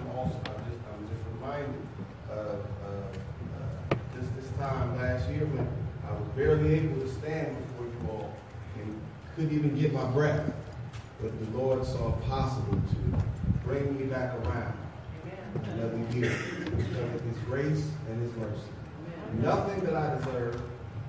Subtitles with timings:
[0.00, 1.82] I'm also, I'm just, I'm just reminded
[2.30, 5.66] of, uh, just this time last year when
[6.08, 8.34] I was barely able to stand before you all
[8.76, 9.00] and
[9.34, 10.52] couldn't even get my breath.
[11.20, 13.22] But the Lord saw it possible to
[13.64, 14.74] bring me back around
[15.64, 18.70] another year because of His grace and His mercy.
[19.34, 20.62] Nothing that I deserve,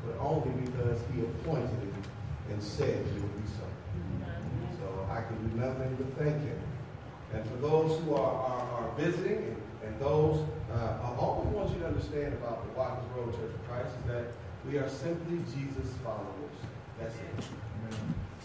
[0.06, 3.64] but only because He appointed it and said it would be so.
[4.80, 6.61] So I can do nothing but thank Him.
[7.34, 11.72] And for those who are, are, are visiting and, and those, uh, all we want
[11.72, 14.26] you to understand about the Watkins Road Church of Christ is that
[14.70, 16.58] we are simply Jesus followers.
[17.00, 17.46] That's it.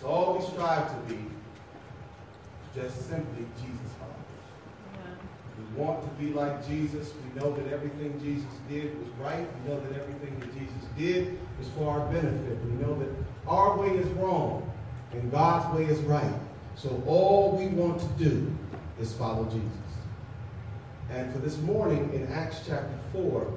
[0.00, 1.20] So all we strive to be
[2.74, 4.16] just simply Jesus followers.
[5.59, 7.12] We want to be like Jesus.
[7.14, 9.46] We know that everything Jesus did was right.
[9.64, 12.59] We know that everything that Jesus did is for our benefit.
[12.64, 13.09] We know that
[13.46, 14.70] our way is wrong
[15.12, 16.34] and God's way is right.
[16.74, 18.54] So all we want to do
[19.00, 19.70] is follow Jesus.
[21.10, 23.52] And for this morning in Acts chapter 4,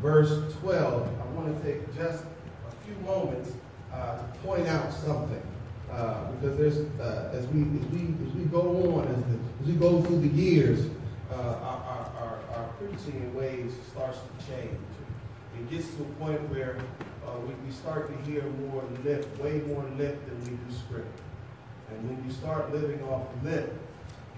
[0.00, 3.52] verse 12, I want to take just a few moments
[3.92, 5.42] uh, to point out something.
[5.90, 9.66] Uh, because there's, uh, as, we, as, we, as we go on, as, the, as
[9.66, 10.86] we go through the years,
[11.30, 14.76] uh, our, our, our, our, preaching in ways starts to change.
[15.58, 16.78] It gets to a point where
[17.24, 21.20] uh, we, we start to hear more lip, way more lip than we do script.
[21.90, 23.72] And when you start living off lip,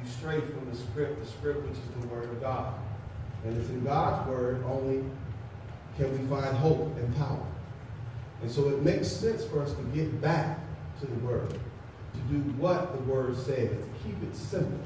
[0.03, 2.75] you stray from the script, the script which is the Word of God.
[3.45, 5.05] And it's in God's Word only
[5.97, 7.47] can we find hope and power.
[8.43, 10.59] And so it makes sense for us to get back
[11.01, 14.79] to the Word, to do what the Word says, to keep it simple.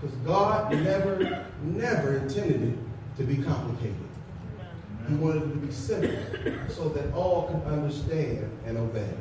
[0.00, 2.78] Because God never, never intended it
[3.16, 3.96] to be complicated.
[5.08, 6.16] He wanted it to be simple
[6.68, 9.12] so that all can understand and obey.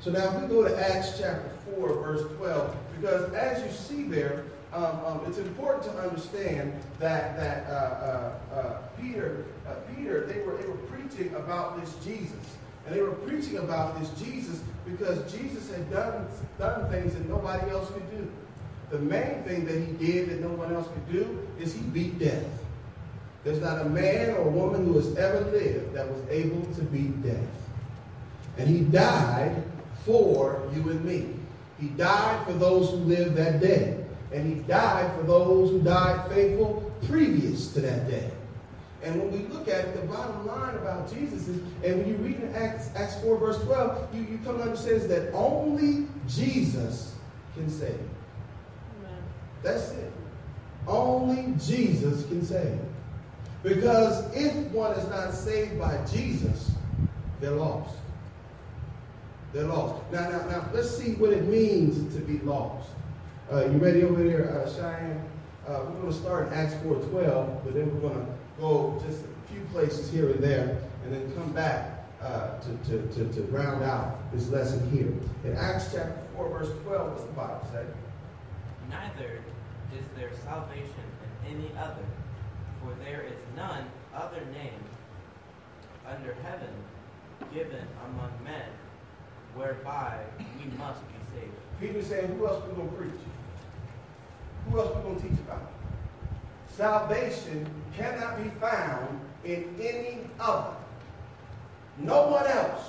[0.00, 4.02] So now if we go to Acts chapter 4, verse 12, because as you see
[4.04, 10.26] there, um, um, it's important to understand that that uh, uh, uh, Peter, uh, Peter,
[10.26, 12.56] they were they were preaching about this Jesus,
[12.86, 16.26] and they were preaching about this Jesus because Jesus had done
[16.58, 18.30] done things that nobody else could do.
[18.90, 22.18] The main thing that he did that no one else could do is he beat
[22.18, 22.44] death.
[23.44, 27.22] There's not a man or woman who has ever lived that was able to beat
[27.22, 27.68] death,
[28.58, 29.62] and he died
[30.04, 31.28] for you and me.
[31.78, 34.04] He died for those who lived that day.
[34.32, 38.30] And he died for those who died faithful previous to that day.
[39.02, 42.16] And when we look at it, the bottom line about Jesus is, and when you
[42.16, 47.14] read in Acts, Acts 4, verse 12, you, you come to understand that only Jesus
[47.54, 47.90] can save.
[47.90, 49.22] Amen.
[49.62, 50.12] That's it.
[50.88, 52.80] Only Jesus can save.
[53.62, 56.72] Because if one is not saved by Jesus,
[57.40, 57.94] they're lost.
[59.56, 60.12] They're lost.
[60.12, 62.90] Now, now, now, let's see what it means to be lost.
[63.50, 65.24] Uh, you ready over there, uh, Cheyenne?
[65.66, 69.22] Uh, we're going to start in Acts 4.12, but then we're going to go just
[69.24, 73.42] a few places here and there, and then come back uh, to, to, to, to,
[73.44, 75.10] round out this lesson here.
[75.50, 77.86] In Acts chapter 4, verse 12, what's the Bible say?
[78.90, 79.40] Neither
[79.98, 81.06] is there salvation
[81.48, 82.04] in any other,
[82.82, 84.84] for there is none other name
[86.06, 86.68] under heaven
[87.54, 88.68] given among men
[89.56, 91.52] whereby we must be saved.
[91.80, 93.10] Peter saying, who else we going to preach?
[94.70, 95.72] Who else we going to teach about?
[96.76, 100.76] Salvation cannot be found in any other.
[101.98, 102.82] No one else,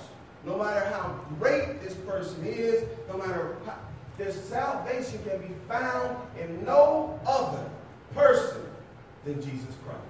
[0.46, 3.78] no matter how great this person is, no matter how,
[4.18, 7.64] their salvation can be found in no other
[8.14, 8.62] person
[9.24, 10.02] than Jesus Christ.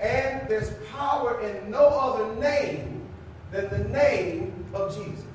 [0.00, 3.06] And there's power in no other name
[3.52, 5.25] than the name of Jesus.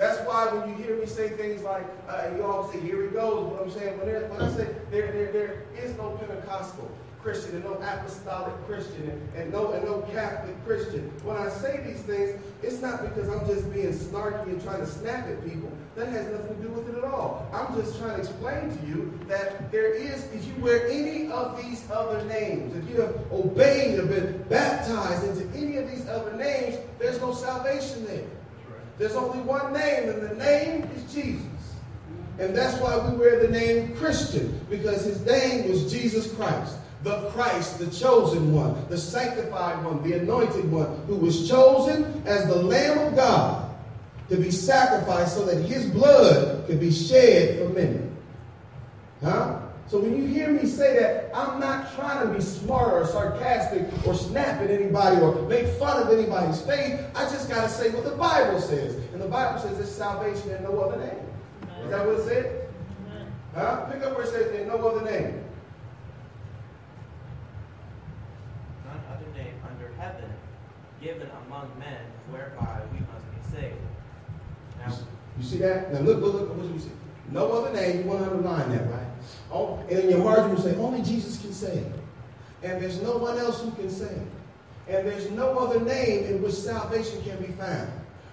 [0.00, 3.08] That's why when you hear me say things like, uh, you all say, here he
[3.10, 6.90] goes, what I'm saying, when, when I say there, there, there is no Pentecostal
[7.22, 11.84] Christian and no apostolic Christian and, and, no, and no Catholic Christian, when I say
[11.84, 15.70] these things, it's not because I'm just being snarky and trying to snap at people.
[15.96, 17.46] That has nothing to do with it at all.
[17.52, 21.62] I'm just trying to explain to you that there is, if you wear any of
[21.62, 26.32] these other names, if you have obeyed or been baptized into any of these other
[26.38, 28.24] names, there's no salvation there.
[29.00, 31.46] There's only one name, and the name is Jesus.
[32.38, 36.76] And that's why we wear the name Christian, because his name was Jesus Christ.
[37.02, 42.46] The Christ, the chosen one, the sanctified one, the anointed one, who was chosen as
[42.46, 43.74] the Lamb of God
[44.28, 48.02] to be sacrificed so that his blood could be shed for many.
[49.22, 49.60] Huh?
[49.90, 53.88] So when you hear me say that, I'm not trying to be smart or sarcastic
[54.06, 57.00] or snap at anybody or make fun of anybody's faith.
[57.16, 58.94] I just got to say what the Bible says.
[59.12, 61.18] And the Bible says it's salvation in no other name.
[61.82, 62.68] Is that what it said?
[63.52, 63.86] Huh?
[63.90, 65.42] Pick up where it says in no other name.
[68.86, 70.30] None other name under heaven
[71.02, 71.98] given among men
[72.30, 73.74] whereby we must be saved.
[74.78, 74.96] Now,
[75.36, 75.92] you see that?
[75.92, 76.92] Now look, look, look, what you see.
[77.32, 78.02] No other name.
[78.02, 79.09] You want to underline that, right?
[79.52, 81.86] Oh, and in your heart you say, only Jesus can save.
[82.62, 84.26] And there's no one else who can save.
[84.88, 87.90] And there's no other name in which salvation can be found.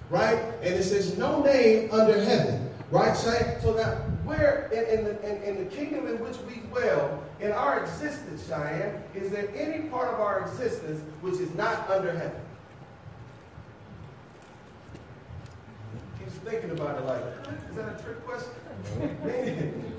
[0.10, 0.40] Right?
[0.62, 2.70] And it says, no name under heaven.
[2.92, 3.16] Right?
[3.16, 3.98] So that
[4.28, 8.46] where in, in, the, in, in the kingdom in which we dwell, in our existence,
[8.48, 12.42] Cheyenne, is there any part of our existence which is not under heaven?
[16.24, 17.22] He's thinking about it like,
[17.70, 18.52] is that a trick question?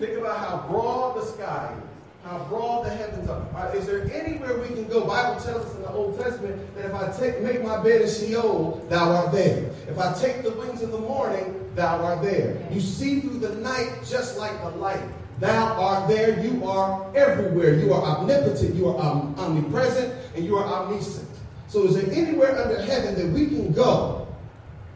[0.01, 3.41] Think about how broad the sky is, how broad the heavens are.
[3.53, 5.07] Right, is there anywhere we can go?
[5.07, 8.09] Bible tells us in the Old Testament that if I take make my bed in
[8.09, 9.71] Sheol, thou art there.
[9.89, 12.57] If I take the wings of the morning, thou art there.
[12.71, 15.03] You see through the night just like the light.
[15.41, 16.41] Thou art there.
[16.45, 17.75] You are everywhere.
[17.75, 18.75] You are omnipotent.
[18.75, 21.29] You are um, omnipresent, and you are omniscient.
[21.69, 24.27] So, is there anywhere under heaven that we can go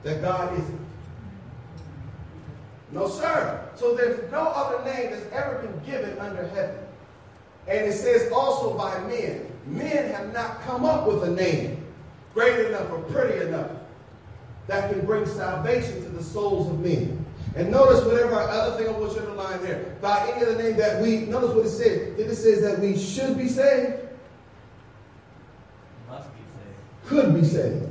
[0.02, 0.81] that God isn't?
[2.92, 3.68] No, sir.
[3.74, 6.76] So there's no other name that's ever been given under heaven.
[7.66, 9.46] And it says also by men.
[9.66, 11.84] Men have not come up with a name
[12.34, 13.70] great enough or pretty enough
[14.66, 17.24] that can bring salvation to the souls of men.
[17.54, 19.96] And notice whatever other thing I want you to line there.
[20.00, 22.18] By any other name that we, notice what it says.
[22.18, 23.94] It says that we should be saved,
[26.08, 27.06] must be saved.
[27.08, 27.82] could be saved,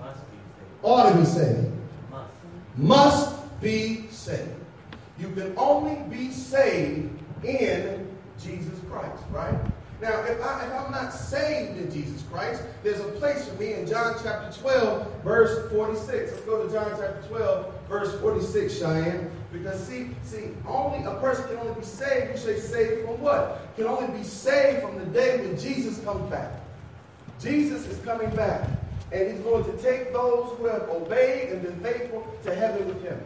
[0.00, 0.84] Must be saved.
[0.84, 1.72] ought to be saved,
[2.10, 2.30] Must.
[2.76, 4.54] must be saved.
[5.18, 7.10] You can only be saved
[7.44, 8.06] in
[8.40, 9.54] Jesus Christ, right?
[10.00, 13.74] Now, if, I, if I'm not saved in Jesus Christ, there's a place for me
[13.74, 16.32] in John chapter 12, verse 46.
[16.32, 19.30] Let's go to John chapter 12, verse 46, Cheyenne.
[19.50, 22.32] Because see, see, only a person can only be saved.
[22.32, 23.74] You say saved from what?
[23.74, 26.52] Can only be saved from the day when Jesus comes back.
[27.40, 28.68] Jesus is coming back,
[29.10, 33.02] and he's going to take those who have obeyed and been faithful to heaven with
[33.02, 33.18] him.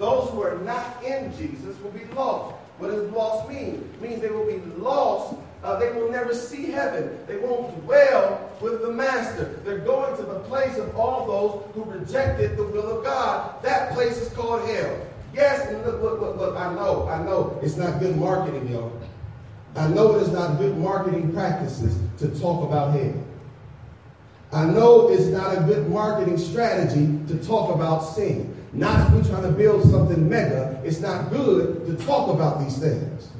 [0.00, 2.54] Those who are not in Jesus will be lost.
[2.78, 3.86] What does lost mean?
[3.94, 5.36] It means they will be lost.
[5.62, 7.18] Uh, they will never see heaven.
[7.26, 9.60] They won't dwell with the Master.
[9.62, 13.62] They're going to the place of all those who rejected the will of God.
[13.62, 15.06] That place is called hell.
[15.34, 16.56] Yes, and look, look, look, look.
[16.56, 17.60] I know, I know.
[17.62, 18.98] It's not good marketing, y'all.
[19.76, 23.22] I know it is not good marketing practices to talk about hell.
[24.50, 28.56] I know it's not a good marketing strategy to talk about sin.
[28.72, 30.80] Not if we're trying to build something mega.
[30.84, 33.30] It's not good to talk about these things.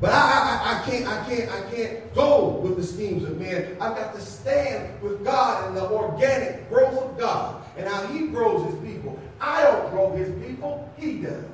[0.00, 3.76] But I, I, I can't, I can't, I can't go with the schemes of man.
[3.80, 8.26] I've got to stand with God and the organic growth of God and how He
[8.26, 9.18] grows His people.
[9.40, 11.44] I don't grow His people; He does.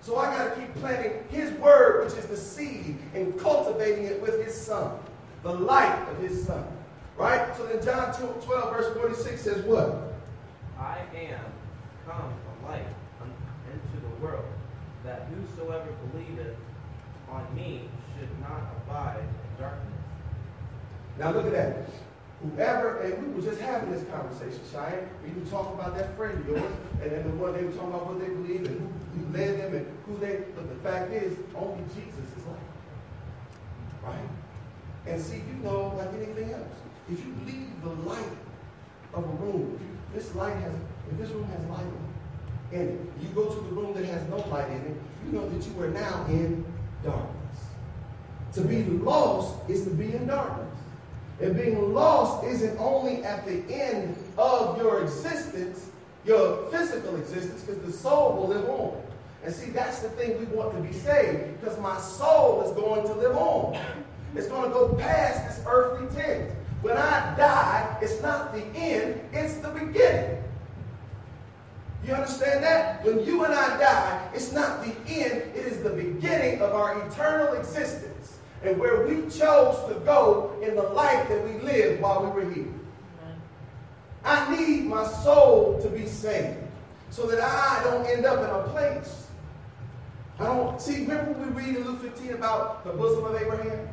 [0.00, 4.20] So I got to keep planting His word, which is the seed, and cultivating it
[4.20, 4.98] with His Son,
[5.44, 6.66] the light of His Son.
[7.16, 7.56] Right?
[7.56, 10.11] So then John 12, verse 46 says what?
[10.82, 11.44] I am
[12.04, 12.86] come a light
[13.70, 14.44] into the world,
[15.04, 16.56] that whosoever believeth
[17.30, 17.88] on me
[18.18, 19.92] should not abide in darkness.
[21.18, 21.86] Now look at that.
[22.42, 25.08] Whoever, and we were just having this conversation, Cheyenne.
[25.22, 27.90] We were talking about that friend of yours, and then the one they were talking
[27.90, 31.12] about what they believe and who, who led them and who they, but the fact
[31.12, 32.58] is, only Jesus is light.
[34.02, 34.28] Right?
[35.06, 36.74] And see, you know, like anything else,
[37.08, 38.34] if you leave the light
[39.14, 40.72] of a room, if you, this light has,
[41.10, 42.08] if this room has light on
[42.70, 45.48] it, and you go to the room that has no light in it, you know
[45.48, 46.64] that you are now in
[47.04, 47.58] darkness.
[48.54, 50.68] To be lost is to be in darkness.
[51.40, 55.90] And being lost isn't only at the end of your existence,
[56.24, 59.02] your physical existence, because the soul will live on.
[59.44, 63.02] And see, that's the thing we want to be saved, because my soul is going
[63.06, 63.76] to live on.
[64.36, 66.52] It's going to go past this earthly tent.
[66.82, 70.42] When I die, it's not the end, it's the beginning.
[72.04, 73.04] You understand that?
[73.04, 77.06] When you and I die, it's not the end, it is the beginning of our
[77.06, 82.24] eternal existence and where we chose to go in the life that we lived while
[82.24, 82.66] we were here.
[84.24, 86.58] I need my soul to be saved
[87.10, 89.28] so that I don't end up in a place.
[90.40, 93.88] I don't see, remember we read in Luke 15 about the bosom of Abraham?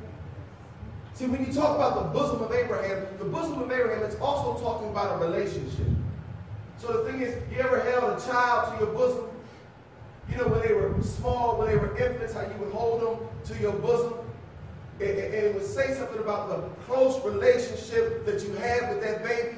[1.19, 4.57] See, when you talk about the bosom of Abraham, the bosom of Abraham, it's also
[4.63, 5.87] talking about a relationship.
[6.77, 9.25] So the thing is, you ever held a child to your bosom?
[10.29, 13.27] You know, when they were small, when they were infants, how you would hold them
[13.47, 14.13] to your bosom?
[15.01, 19.21] And, and it would say something about the close relationship that you had with that
[19.21, 19.57] baby.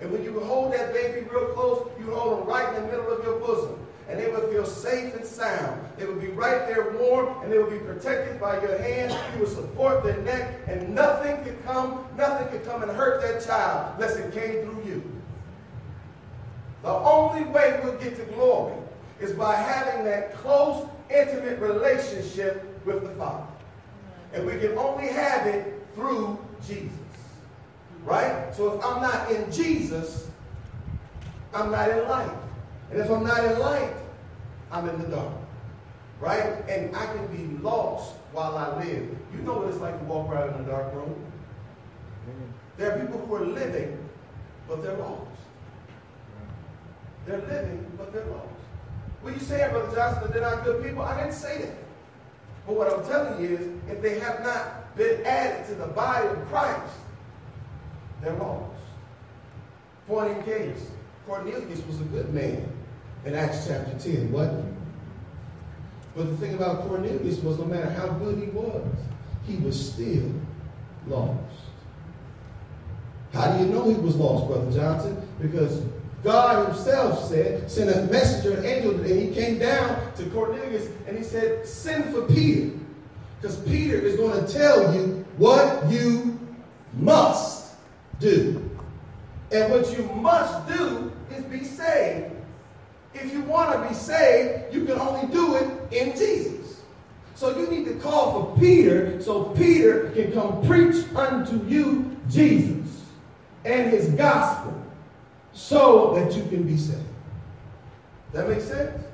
[0.00, 2.82] And when you would hold that baby real close, you would hold them right in
[2.82, 3.86] the middle of your bosom.
[4.08, 5.80] And they would feel safe and sound.
[5.98, 9.14] They would be right there warm, and they would be protected by your hand.
[9.34, 13.44] You would support their neck, and nothing could come, nothing could come and hurt that
[13.44, 15.02] child unless it came through you.
[16.82, 18.74] The only way we'll get to glory
[19.20, 23.46] is by having that close, intimate relationship with the Father.
[24.32, 26.92] And we can only have it through Jesus.
[28.04, 28.54] Right?
[28.54, 30.30] So if I'm not in Jesus,
[31.52, 32.30] I'm not in light.
[32.90, 33.92] And if I'm not in light,
[34.70, 35.34] I'm in the dark.
[36.20, 36.42] Right?
[36.68, 39.08] And I can be lost while I live.
[39.32, 41.14] You know what it's like to walk around in a dark room?
[42.76, 43.98] There are people who are living,
[44.68, 45.30] but they're lost.
[47.26, 48.46] They're living, but they're lost.
[49.20, 51.02] What you saying, Brother Johnson, that they're not good people?
[51.02, 51.74] I didn't say that.
[52.66, 56.28] But what I'm telling you is, if they have not been added to the body
[56.28, 56.94] of Christ,
[58.22, 58.74] they're lost.
[60.06, 60.90] Point in case,
[61.26, 62.77] Cornelius was a good man
[63.28, 64.72] in Acts chapter 10, wasn't he?
[66.16, 68.86] But the thing about Cornelius was no matter how good he was,
[69.46, 70.32] he was still
[71.06, 71.38] lost.
[73.34, 75.28] How do you know he was lost, Brother Johnson?
[75.40, 75.82] Because
[76.24, 79.26] God himself said, sent a messenger, an angel today.
[79.26, 82.76] He came down to Cornelius and he said, send for Peter.
[83.40, 86.40] Because Peter is going to tell you what you
[86.94, 87.74] must
[88.18, 88.68] do.
[89.52, 92.37] And what you must do is be saved.
[93.20, 96.80] If you want to be saved, you can only do it in Jesus.
[97.34, 103.04] So you need to call for Peter so Peter can come preach unto you Jesus
[103.64, 104.74] and his gospel
[105.52, 107.00] so that you can be saved.
[108.32, 109.04] That makes sense?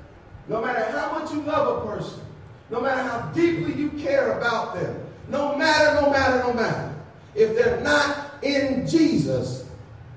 [0.47, 2.21] No matter how much you love a person,
[2.69, 6.93] no matter how deeply you care about them, no matter, no matter, no matter,
[7.33, 9.67] if they're not in Jesus,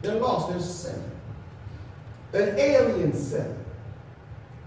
[0.03, 0.51] they're lost.
[0.51, 1.03] They're sin.
[2.33, 3.57] An alien sin.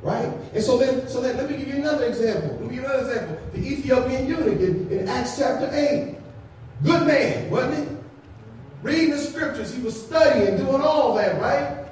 [0.01, 0.33] Right?
[0.53, 2.51] And so then, so then let me give you another example.
[2.51, 3.37] Let me give you another example.
[3.53, 6.15] The Ethiopian eunuch in, in Acts chapter 8.
[6.83, 7.95] Good man, wasn't he?
[8.81, 11.85] Reading the scriptures, he was studying, doing all that, right?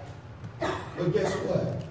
[0.97, 1.83] But guess what?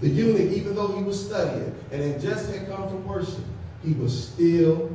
[0.00, 3.44] The eunuch, even though he was studying and had just had come from worship,
[3.84, 4.90] he was still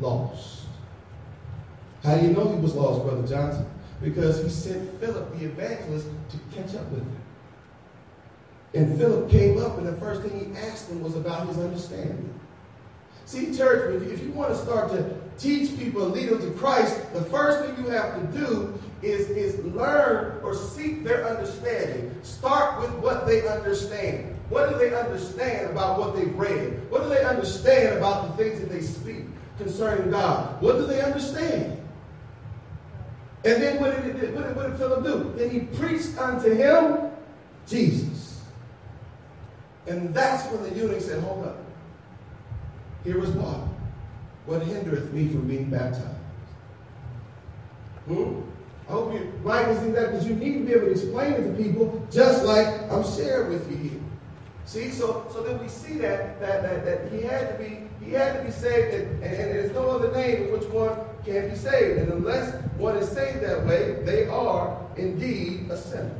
[0.00, 0.64] lost.
[2.02, 3.66] How do you know he was lost, Brother Johnson?
[4.02, 7.16] Because he sent Philip, the evangelist, to catch up with him.
[8.76, 12.28] And Philip came up, and the first thing he asked him was about his understanding.
[13.24, 16.94] See, church, if you want to start to teach people and lead them to Christ,
[17.14, 22.14] the first thing you have to do is, is learn or seek their understanding.
[22.22, 24.36] Start with what they understand.
[24.50, 26.90] What do they understand about what they've read?
[26.90, 29.24] What do they understand about the things that they speak
[29.56, 30.60] concerning God?
[30.60, 31.82] What do they understand?
[33.46, 35.32] And then what did, it, what did, what did Philip do?
[35.34, 37.10] Then he preached unto him
[37.66, 38.15] Jesus.
[39.86, 41.56] And that's when the eunuch said, Hold up.
[43.04, 43.68] Here is water.
[44.46, 46.06] What hindereth me from being baptized?
[48.06, 48.40] Hmm?
[48.88, 51.42] I hope you might see that because you need to be able to explain it
[51.42, 54.00] to people just like I'm sharing with you here.
[54.64, 58.12] See, so so then we see that that that, that he had to be he
[58.12, 61.50] had to be saved, and, and, and there's no other name in which one can
[61.50, 61.98] be saved.
[62.00, 66.14] And unless one is saved that way, they are indeed a sinner.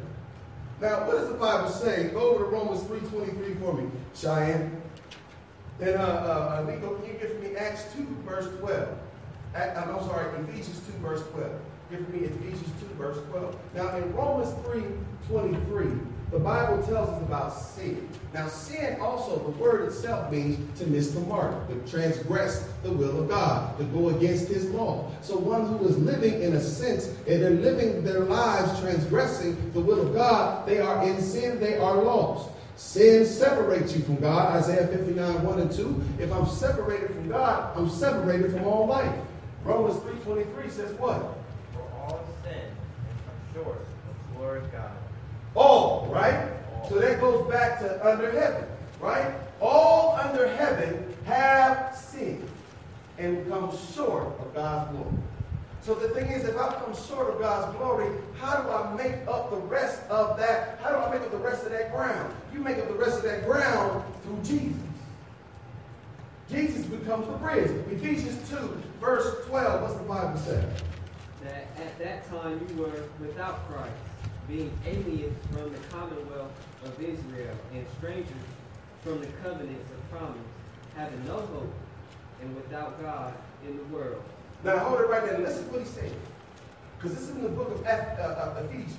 [0.80, 2.08] Now, what does the Bible say?
[2.08, 4.82] Go over to Romans 3.23 for me, Cheyenne.
[5.80, 8.88] And uh, uh, Nico, can you give me Acts 2, verse 12?
[9.54, 11.50] I'm sorry, Ephesians 2, verse 12.
[11.90, 13.56] Give me Ephesians 2, verse 12.
[13.74, 14.82] Now, in Romans 3,
[15.28, 15.86] 23,
[16.30, 18.08] the Bible tells us about sin.
[18.34, 23.22] Now, sin also, the word itself means to miss the mark, to transgress the will
[23.22, 25.10] of God, to go against his law.
[25.22, 29.80] So one who is living in a sense, and they're living their lives transgressing the
[29.80, 32.50] will of God, they are in sin, they are lost.
[32.74, 36.02] Sin separates you from God, Isaiah 59, 1 and 2.
[36.18, 39.14] If I'm separated from God, I'm separated from all life.
[39.64, 41.38] Romans 3.23 says what?
[41.72, 43.86] For all sin and come short of
[44.32, 44.90] the glory of God.
[45.56, 46.48] All, right?
[46.88, 48.64] So that goes back to under heaven,
[49.00, 49.32] right?
[49.60, 52.48] All under heaven have sinned
[53.18, 55.16] and come short of God's glory.
[55.80, 58.08] So the thing is, if I come short of God's glory,
[58.40, 60.80] how do I make up the rest of that?
[60.82, 62.34] How do I make up the rest of that ground?
[62.52, 64.82] You make up the rest of that ground through Jesus.
[66.50, 67.70] Jesus becomes the bridge.
[67.90, 70.64] Ephesians 2, verse 12, what's the Bible say?
[71.44, 73.92] That at that time you were without Christ,
[74.48, 76.52] being aliens from the commonwealth
[76.84, 78.32] of Israel and strangers
[79.02, 80.36] from the covenants of promise,
[80.94, 81.72] having no hope
[82.42, 83.34] and without God
[83.66, 84.22] in the world.
[84.64, 85.38] Now hold it right there.
[85.38, 86.14] Listen to what he's saying.
[86.96, 88.96] Because this is in the book of uh, Ephesians.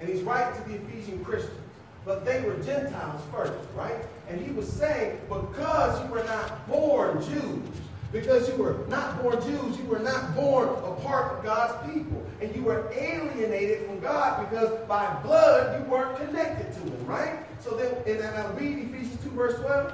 [0.00, 1.58] And he's writing to the Ephesian Christians.
[2.04, 3.96] but they were Gentiles first, right?
[4.28, 7.68] And he was saying, because you were not born Jews,
[8.12, 12.24] because you were not born Jews, you were not born a part of God's people.
[12.40, 17.40] And you were alienated from God because by blood you weren't connected to him, right?
[17.60, 19.92] So then, and then I read Ephesians 2, verse 12.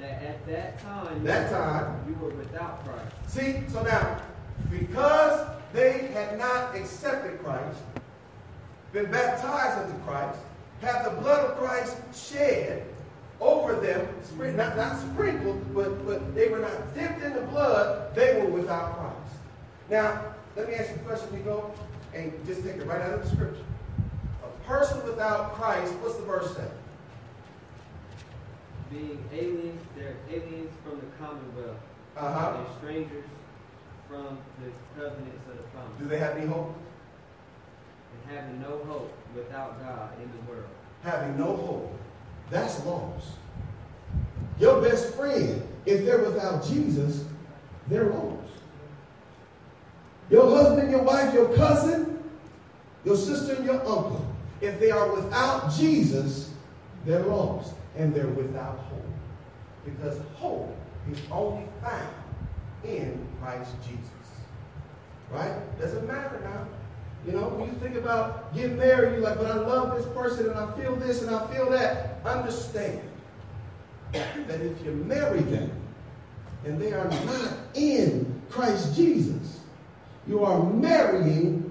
[0.00, 3.14] That at that time, that time, you were without Christ.
[3.26, 4.20] See, so now,
[4.70, 7.78] because they had not accepted Christ,
[8.92, 10.38] been baptized into Christ,
[10.80, 12.84] had the blood of Christ shed
[13.40, 14.08] over them,
[14.56, 18.96] not, not sprinkled, but, but they were not dipped in the blood, they were without
[18.96, 19.40] Christ.
[19.90, 21.72] Now, let me ask you a question, we go,
[22.14, 23.64] and just take it right out of the scripture.
[24.44, 26.68] A person without Christ, what's the verse say?
[28.90, 31.76] Being aliens, they're aliens from the commonwealth.
[32.16, 32.56] Uh-huh.
[32.56, 33.24] They're strangers
[34.08, 35.92] from the covenants of the promise.
[35.98, 36.74] Do they have any hope?
[38.12, 40.68] And having no hope without God in the world.
[41.02, 41.98] Having no hope.
[42.50, 43.28] That's lost.
[44.58, 47.24] Your best friend, if they're without Jesus,
[47.88, 48.52] they're lost.
[50.30, 52.22] Your husband, your wife, your cousin,
[53.04, 54.26] your sister, and your uncle,
[54.60, 56.52] if they are without Jesus,
[57.04, 59.04] they're lost and they're without hope.
[59.84, 60.74] Because hope
[61.10, 62.14] is only found
[62.84, 64.04] in Christ Jesus.
[65.30, 65.80] Right?
[65.80, 66.66] Doesn't matter now.
[67.28, 70.46] You know, when you think about getting married, you're like, but I love this person
[70.48, 72.20] and I feel this and I feel that.
[72.24, 73.02] Understand
[74.12, 75.70] that if you marry them
[76.64, 79.60] and they are not in Christ Jesus,
[80.26, 81.70] you are marrying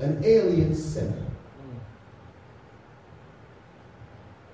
[0.00, 1.24] an alien sinner.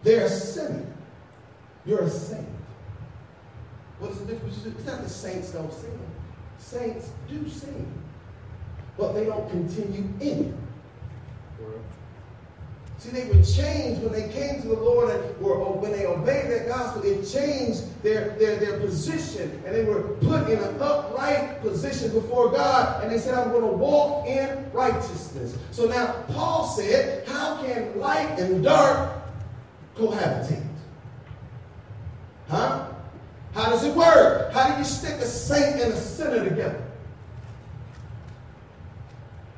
[0.04, 0.86] They're a sinner.
[1.84, 2.46] You're a saint.
[3.98, 4.64] What is the difference?
[4.64, 5.98] It's not that saints don't sin.
[6.58, 7.92] Saints do sin.
[8.96, 10.54] But they don't continue in it.
[13.04, 16.06] See, they were changed when they came to the Lord and were, oh, when they
[16.06, 19.62] obeyed that gospel, it changed their, their, their position.
[19.66, 23.02] And they were put in an upright position before God.
[23.02, 25.58] And they said, I'm going to walk in righteousness.
[25.70, 29.20] So now Paul said, how can light and dark
[29.96, 30.66] cohabitate?
[32.48, 32.86] Huh?
[33.52, 34.50] How does it work?
[34.52, 36.83] How do you stick a saint and a sinner together?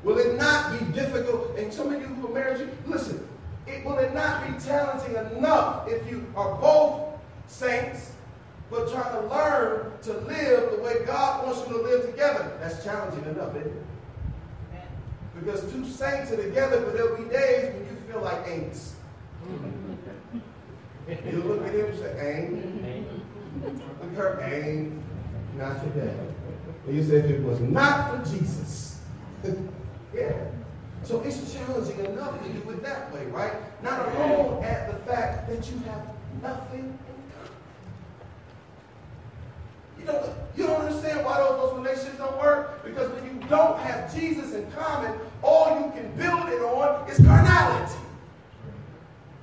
[0.07, 1.57] Will it not be difficult?
[1.57, 3.27] And some of you who are married, listen,
[3.67, 7.09] it, will it not be challenging enough if you are both
[7.47, 8.13] saints,
[8.71, 12.57] but trying to learn to live the way God wants you to live together?
[12.61, 13.83] That's challenging enough, isn't it?
[15.41, 18.93] Because two saints are together, but there'll be days when you feel like ain'ts.
[21.29, 23.61] you look at him and say, ain't.
[23.61, 25.03] Look at her, ain't.
[25.57, 26.15] Not today.
[26.85, 29.01] And you say, if it was not for Jesus.
[30.13, 30.33] yeah.
[31.03, 33.53] So it's challenging enough to do it that way, right?
[33.83, 36.07] Not alone at the fact that you have
[36.41, 37.51] nothing in common.
[39.99, 40.25] You don't,
[40.57, 42.83] you don't understand why those, those relationships don't work?
[42.83, 47.17] Because when you don't have Jesus in common, all you can build it on is
[47.17, 47.97] carnality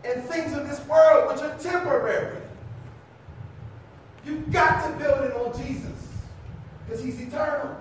[0.05, 2.39] and things of this world which are temporary.
[4.25, 6.09] You've got to build it on Jesus
[6.87, 7.77] because he's eternal.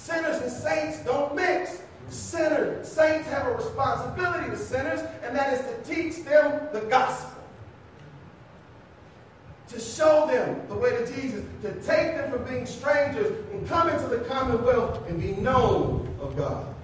[0.00, 1.82] Sinners and saints don't mix.
[2.08, 7.38] Sinners, saints have a responsibility to sinners, and that is to teach them the gospel.
[9.68, 13.90] To show them the way to Jesus, to take them from being strangers and come
[13.90, 16.74] into the commonwealth and be known of God.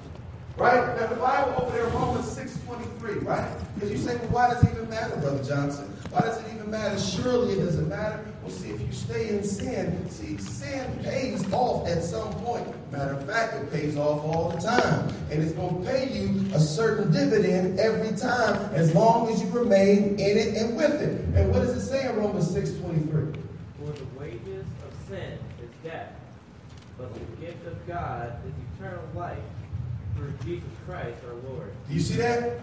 [0.58, 0.96] Right?
[1.00, 3.50] Now the Bible over there, Romans 6.23, right?
[3.74, 5.86] Because you say, well, why does it even matter, Brother Johnson?
[6.10, 6.98] Why does it even matter?
[6.98, 8.24] Surely it doesn't matter.
[8.42, 12.66] Well, see, if you stay in sin, see, sin pays off at some point.
[12.92, 15.08] Matter of fact, it pays off all the time.
[15.30, 19.48] And it's going to pay you a certain dividend every time as long as you
[19.50, 21.20] remain in it and with it.
[21.34, 23.36] And what does it say in Romans 6.23?
[23.78, 26.12] For the wages of sin is death,
[26.98, 29.38] but the gift of God is eternal life
[30.16, 31.72] through Jesus Christ our Lord.
[31.88, 32.60] Do you see that?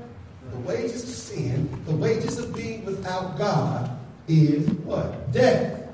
[0.52, 5.32] The wages of sin, the wages of being without God is what?
[5.32, 5.90] Death.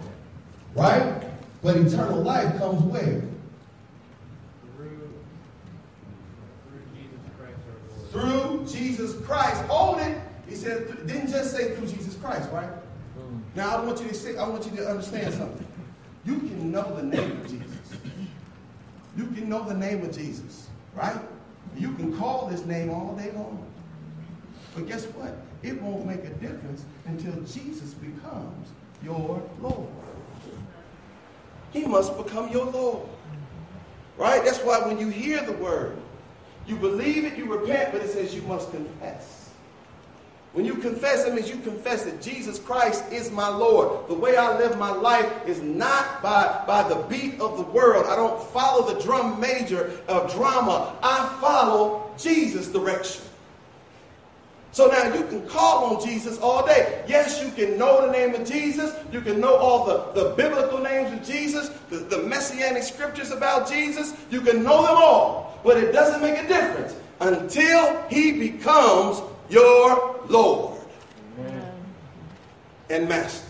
[0.75, 1.23] Right?
[1.61, 3.21] But eternal life comes where?
[4.75, 5.07] Through,
[6.95, 7.59] Jesus Christ.
[8.11, 9.61] Through Jesus Christ.
[9.63, 10.21] Hold it.
[10.47, 12.69] He said, didn't just say through Jesus Christ, right?
[13.55, 15.67] Now I want you to say, I want you to understand something.
[16.25, 17.77] You can know the name of Jesus.
[19.17, 21.19] You can know the name of Jesus, right?
[21.77, 23.65] You can call this name all day long.
[24.75, 25.35] But guess what?
[25.63, 28.69] It won't make a difference until Jesus becomes
[29.03, 29.87] your Lord.
[31.71, 33.07] He must become your Lord.
[34.17, 34.43] Right?
[34.43, 35.97] That's why when you hear the word,
[36.67, 39.39] you believe it, you repent, but it says you must confess.
[40.53, 44.07] When you confess, it means you confess that Jesus Christ is my Lord.
[44.07, 48.07] The way I live my life is not by, by the beat of the world.
[48.07, 50.97] I don't follow the drum major of drama.
[51.03, 53.28] I follow Jesus' direction.
[54.71, 57.03] So now you can call on Jesus all day.
[57.07, 58.95] Yes, you can know the name of Jesus.
[59.11, 63.67] You can know all the, the biblical names of Jesus, the, the messianic scriptures about
[63.67, 64.13] Jesus.
[64.29, 65.59] You can know them all.
[65.63, 70.79] But it doesn't make a difference until he becomes your Lord
[71.39, 71.71] Amen.
[72.89, 73.47] and Master.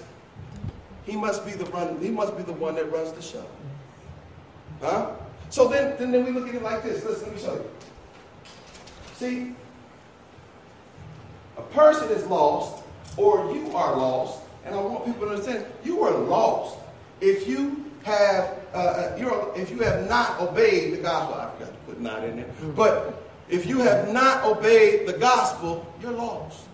[1.05, 3.45] He must be the run, he must be the one that runs the show.
[4.81, 5.11] Huh?
[5.49, 7.03] So then, then, then we look at it like this.
[7.03, 7.65] Listen, let me show you.
[9.15, 9.55] See,
[11.59, 12.83] a person is lost,
[13.17, 16.77] or you are lost, and I want people to understand you are lost
[17.21, 21.35] if you have uh, uh you're, if you have not obeyed the gospel.
[21.35, 25.91] I forgot to put not in there, but if you have not obeyed the gospel,
[26.01, 26.65] you're lost.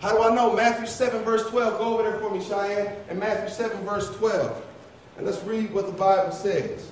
[0.00, 0.52] How do I know?
[0.52, 1.78] Matthew 7, verse 12.
[1.78, 2.92] Go over there for me, Cheyenne.
[3.08, 4.64] And Matthew 7, verse 12.
[5.16, 6.90] And let's read what the Bible says.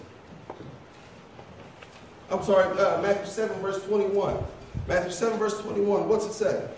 [2.30, 4.36] I'm sorry, uh, Matthew 7, verse 21.
[4.88, 6.08] Matthew 7, verse 21.
[6.08, 6.68] What's it say?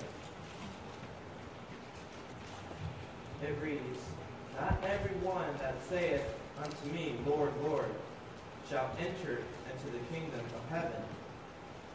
[3.42, 3.80] It reads,
[4.60, 6.22] Not every one that saith
[6.62, 7.86] unto me, Lord, Lord,
[8.68, 11.02] shall enter into the kingdom of heaven,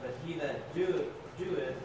[0.02, 1.06] but he that doeth,
[1.38, 1.76] doeth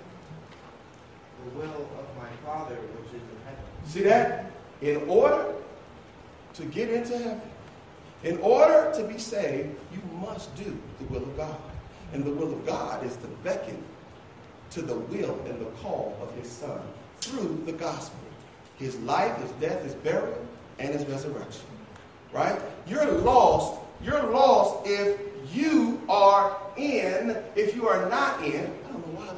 [1.45, 3.65] the will of my Father which is in heaven.
[3.87, 4.51] See that?
[4.81, 5.55] In order
[6.55, 7.41] to get into heaven,
[8.25, 11.57] in order to be saved, you must do the will of God.
[12.13, 13.83] And the will of God is to beckon
[14.73, 16.81] to the will and the call of his son
[17.21, 18.19] through the gospel.
[18.79, 20.47] His life, his death, his burial,
[20.79, 21.67] and his resurrection.
[22.33, 22.61] Right?
[22.87, 23.81] You're lost.
[24.03, 25.21] You're lost if
[25.55, 27.37] you are in.
[27.55, 29.29] If you are not in, I don't know why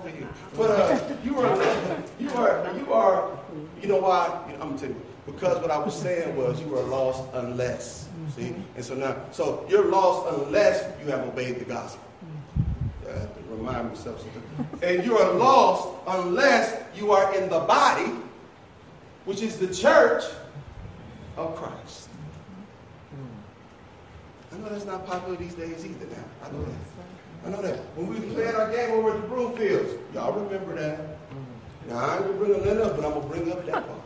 [0.00, 0.28] over here.
[0.56, 1.56] But uh, you are,
[2.18, 3.38] you are, you are,
[3.80, 4.40] you know why?
[4.54, 5.02] I'm gonna tell you.
[5.26, 8.08] Because what I was saying was you are lost unless.
[8.36, 8.54] See?
[8.76, 12.02] And so now, so you're lost unless you have obeyed the gospel.
[13.50, 13.90] Remind.
[14.82, 18.12] And you are lost unless you are in the body,
[19.24, 20.24] which is the church
[21.36, 22.08] of Christ.
[24.52, 26.24] I know that's not popular these days either now.
[26.44, 27.46] I know that.
[27.46, 27.78] I know that.
[27.96, 31.00] When we were playing our game over at the Broomfields, y'all remember that.
[31.88, 33.86] Now, I ain't going to bring that up, but I'm going to bring up that
[33.86, 34.00] part.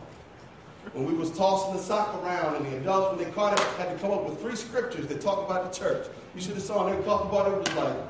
[0.93, 3.91] When we was tossing the sock around and the adults, when they caught it, had
[3.91, 6.07] to come up with three scriptures that talk about the church.
[6.35, 8.09] You should have saw them talk about it, it was like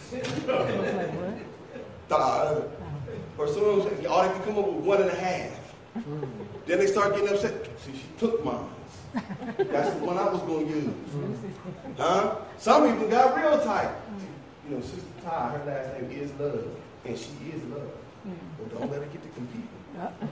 [0.00, 1.44] 30.
[2.08, 2.64] Five.
[3.38, 5.74] Or some of them, all they could come up with one and a half.
[6.66, 7.66] Then they start getting upset.
[7.80, 8.68] See, she took mine.
[9.58, 10.94] That's the one I was going to use.
[11.96, 12.36] Huh?
[12.58, 13.90] Some even got real tight.
[14.68, 16.66] You know, Sister Ty, her last name is Love,
[17.04, 17.90] and she is love.
[18.58, 19.68] But don't let her get to compete.
[19.98, 20.22] Uh-uh.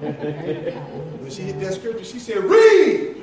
[1.20, 3.16] when she hit that scripture, she said, Read!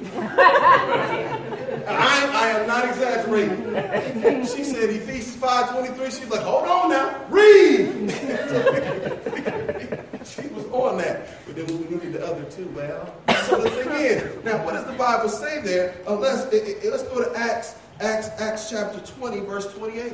[1.87, 4.45] I, I am not exaggerating.
[4.45, 6.05] She said Ephesians 5.23.
[6.05, 8.11] She's like, hold on now, read!
[10.25, 11.27] she was on that.
[11.45, 13.13] But then we needed the other two, well.
[13.45, 15.95] So the thing is, now what does the Bible say there?
[16.07, 20.13] Unless, it, it, let's go to Acts, Acts, Acts chapter 20, verse 28.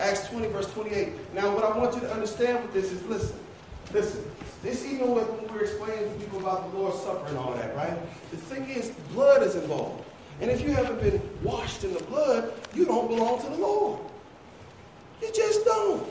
[0.00, 1.34] Acts 20, verse 28.
[1.34, 3.38] Now what I want you to understand with this is, listen,
[3.92, 4.24] listen.
[4.62, 7.96] This even when we're explaining to people about the Lord's Supper and all that, right?
[8.30, 10.04] The thing is, blood is involved.
[10.40, 14.00] And if you haven't been washed in the blood, you don't belong to the Lord.
[15.20, 16.06] You just don't.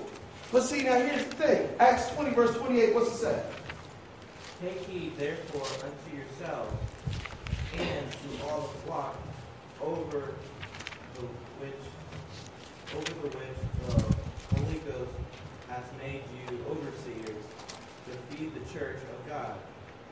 [0.51, 1.69] But see, now here's the thing.
[1.79, 3.43] Acts 20, verse 28, what's it say?
[4.61, 6.73] Take heed, therefore, unto yourselves
[7.77, 9.15] and to all the flock
[9.81, 10.33] over
[11.15, 11.21] the
[11.61, 11.73] which
[12.95, 15.11] over the which the Holy Ghost
[15.69, 17.43] hath made you overseers
[18.05, 19.55] to feed the church of God,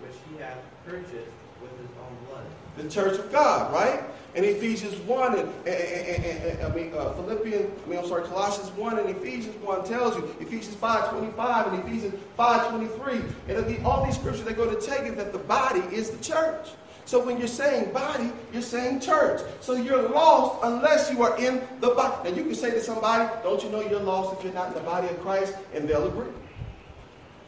[0.01, 2.45] which he hath purchased with his own blood.
[2.77, 4.03] The church of God, right?
[4.35, 8.23] And Ephesians 1 and, and, and, and I mean uh, Philippians, I mean I'm sorry,
[8.27, 14.05] Colossians 1 and Ephesians 1 tells you, Ephesians 5.25 and Ephesians 5.23, and be all
[14.05, 16.67] these scriptures that go to take it that the body is the church.
[17.05, 19.41] So when you're saying body, you're saying church.
[19.61, 22.29] So you're lost unless you are in the body.
[22.29, 24.73] Now you can say to somebody, don't you know you're lost if you're not in
[24.73, 25.55] the body of Christ?
[25.73, 26.27] And they'll agree.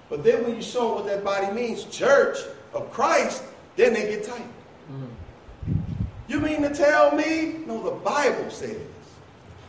[0.10, 2.38] But then when you show what that body means, church
[2.74, 3.44] of Christ,
[3.76, 4.42] then they get tight.
[4.92, 5.06] Mm-hmm.
[6.28, 7.56] You mean to tell me?
[7.66, 8.78] No, the Bible says.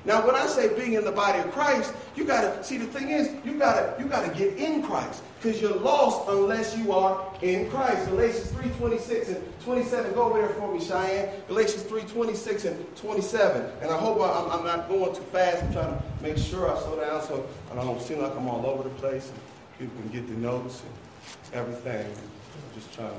[0.04, 3.10] Now, when I say being in the body of Christ, you gotta see the thing
[3.10, 7.68] is, you gotta you gotta get in Christ because you're lost unless you are in
[7.70, 8.08] Christ.
[8.08, 10.14] Galatians 3:26 and 27.
[10.14, 11.28] Go over there for me, Cheyenne.
[11.48, 13.62] Galatians 3:26 and 27.
[13.82, 15.62] And I hope I, am not going too fast.
[15.64, 18.64] I'm trying to make sure I slow down so I don't seem like I'm all
[18.64, 19.28] over the place.
[19.28, 19.38] And
[19.78, 22.06] people can get the notes and everything.
[22.54, 23.16] I'm just trying to,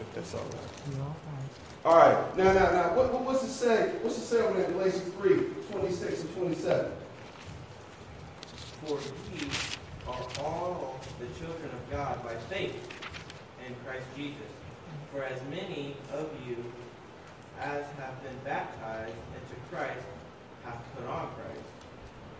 [0.00, 1.08] if that's all right.
[1.84, 2.36] All right.
[2.36, 3.92] Now, now, now, what, what, what's it say?
[4.02, 5.36] What's it say over there in Galatians 3,
[5.72, 6.92] 26 and 27?
[8.84, 8.98] For
[9.34, 9.48] ye
[10.06, 12.74] are all the children of God by faith
[13.66, 14.50] in Christ Jesus.
[15.12, 16.56] For as many of you
[17.60, 20.06] as have been baptized into Christ
[20.64, 21.67] have put on Christ.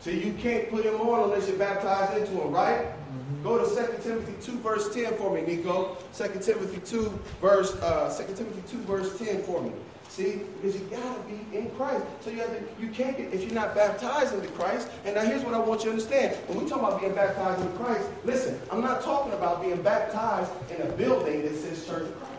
[0.01, 2.87] So you can't put him on unless you're baptized into him, right?
[2.87, 3.43] Mm-hmm.
[3.43, 5.97] Go to 2 Timothy 2, verse 10 for me, Nico.
[6.17, 9.73] 2 Timothy 2, verse uh, 2 Timothy 2, verse 10 for me.
[10.09, 12.05] See, because you gotta be in Christ.
[12.23, 14.89] So you have to, you can't get if you're not baptized into Christ.
[15.05, 16.35] And now here's what I want you to understand.
[16.49, 20.51] When we talk about being baptized into Christ, listen, I'm not talking about being baptized
[20.71, 22.35] in a building that says Church of Christ.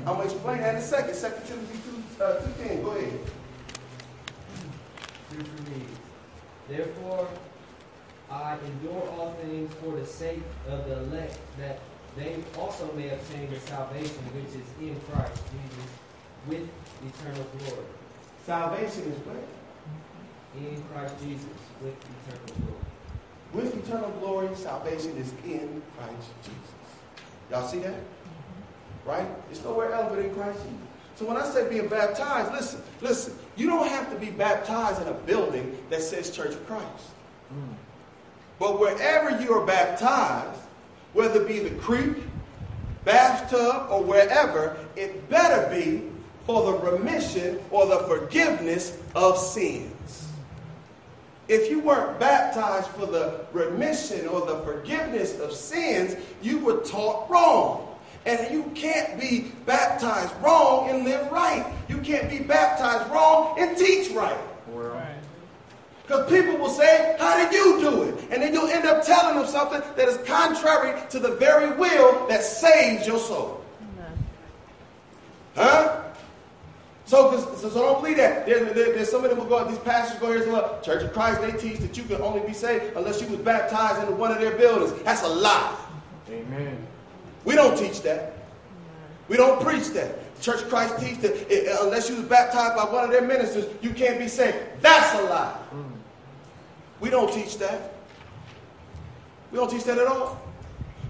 [0.00, 1.14] I'm gonna explain that in a second.
[1.14, 1.78] 2 Timothy
[2.18, 3.20] 2, uh, 2 Go ahead.
[6.68, 7.28] Therefore,
[8.30, 11.78] I endure all things for the sake of the elect, that
[12.16, 15.90] they also may obtain the salvation which is in Christ Jesus
[16.48, 16.68] with
[17.06, 17.86] eternal glory.
[18.44, 19.36] Salvation is where?
[20.56, 21.44] In Christ Jesus
[21.82, 21.94] with
[22.26, 22.82] eternal glory.
[23.52, 26.76] With eternal glory, salvation is in Christ Jesus.
[27.50, 27.94] Y'all see that?
[27.94, 29.08] Mm-hmm.
[29.08, 29.26] Right?
[29.50, 30.86] It's nowhere else but in Christ Jesus.
[31.16, 33.38] So when I say being baptized, listen, listen.
[33.56, 36.86] You don't have to be baptized in a building that says Church of Christ.
[37.52, 37.74] Mm.
[38.58, 40.60] But wherever you are baptized,
[41.12, 42.16] whether it be the creek,
[43.04, 46.02] bathtub, or wherever, it better be
[46.44, 50.28] for the remission or the forgiveness of sins.
[51.48, 57.30] If you weren't baptized for the remission or the forgiveness of sins, you were taught
[57.30, 57.85] wrong.
[58.26, 61.64] And you can't be baptized wrong and live right.
[61.88, 64.36] You can't be baptized wrong and teach right.
[66.06, 68.28] Because people will say, How did you do it?
[68.30, 72.26] And then you'll end up telling them something that is contrary to the very will
[72.28, 73.64] that saves your soul.
[75.56, 76.02] Huh?
[77.06, 78.46] So, so, so don't believe that.
[78.46, 80.80] There's, there, there's some of them will go, these pastors go here and say, well,
[80.82, 84.00] Church of Christ, they teach that you can only be saved unless you was baptized
[84.02, 84.92] into one of their buildings.
[85.04, 85.76] That's a lie.
[86.28, 86.86] Amen.
[87.46, 88.34] We don't teach that.
[89.28, 90.40] We don't preach that.
[90.42, 93.72] Church of Christ teaches that it, unless you was baptized by one of their ministers,
[93.80, 94.58] you can't be saved.
[94.82, 95.56] That's a lie.
[95.72, 95.92] Mm.
[97.00, 97.94] We don't teach that.
[99.50, 100.45] We don't teach that at all.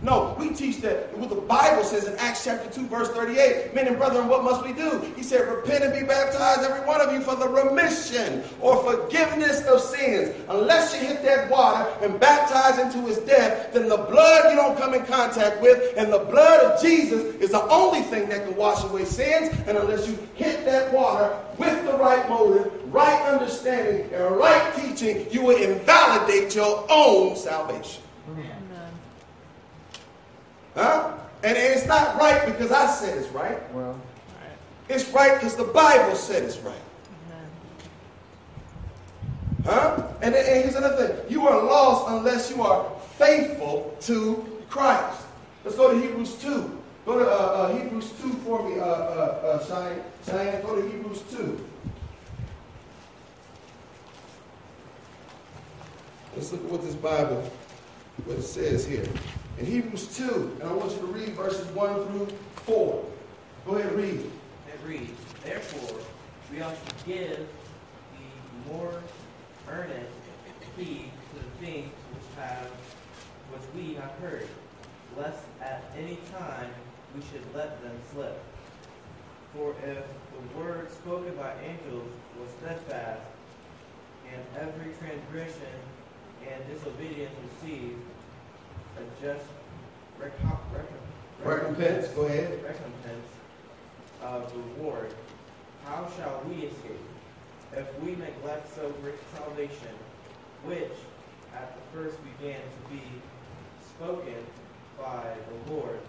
[0.03, 3.75] No, we teach that what the Bible says in Acts chapter 2, verse 38.
[3.75, 5.01] Men and brethren, what must we do?
[5.17, 9.65] He said, Repent and be baptized, every one of you, for the remission or forgiveness
[9.67, 10.35] of sins.
[10.49, 14.77] Unless you hit that water and baptize into his death, then the blood you don't
[14.79, 18.55] come in contact with, and the blood of Jesus is the only thing that can
[18.55, 19.49] wash away sins.
[19.67, 25.27] And unless you hit that water with the right motive, right understanding, and right teaching,
[25.31, 28.03] you will invalidate your own salvation.
[30.77, 31.17] Huh?
[31.43, 33.59] And it's not right because I said it's right.
[33.75, 33.99] Well,
[34.89, 36.75] it's right because the Bible said it's right.
[39.65, 40.07] Huh?
[40.23, 41.31] And, and here's another thing.
[41.33, 45.23] You are lost unless you are faithful to Christ.
[45.65, 46.83] Let's go to Hebrews 2.
[47.07, 50.03] Go to uh, uh, Hebrews 2 for me, uh, uh, uh, Cheyenne.
[50.27, 51.67] Cheyenne, go to Hebrews 2.
[56.37, 57.51] Let's look at what this Bible,
[58.25, 59.07] what it says here
[59.59, 62.27] in Hebrews 2, and I want you to read verses 1 through
[62.67, 63.05] 4.
[63.67, 64.21] Go ahead and read.
[64.21, 65.99] It reads, Therefore,
[66.53, 69.03] we ought to give the more
[69.69, 70.13] earnest
[70.77, 72.71] heed to the things which have
[73.51, 74.49] which we have heard,
[75.17, 76.69] lest at any time
[77.15, 78.43] we should let them slip.
[79.55, 83.23] For if the word spoken by angels was steadfast,
[84.31, 85.79] and every transgression
[86.47, 87.97] and disobedience received
[88.99, 89.45] a just
[91.45, 92.09] recompense.
[92.09, 92.53] Go ahead.
[92.63, 93.29] Recompense
[94.23, 95.15] of reward.
[95.85, 97.01] How shall we escape
[97.77, 99.95] if we neglect so great salvation,
[100.65, 100.93] which
[101.55, 103.03] at the first began to be
[103.85, 104.35] spoken
[104.99, 106.01] by the Lord,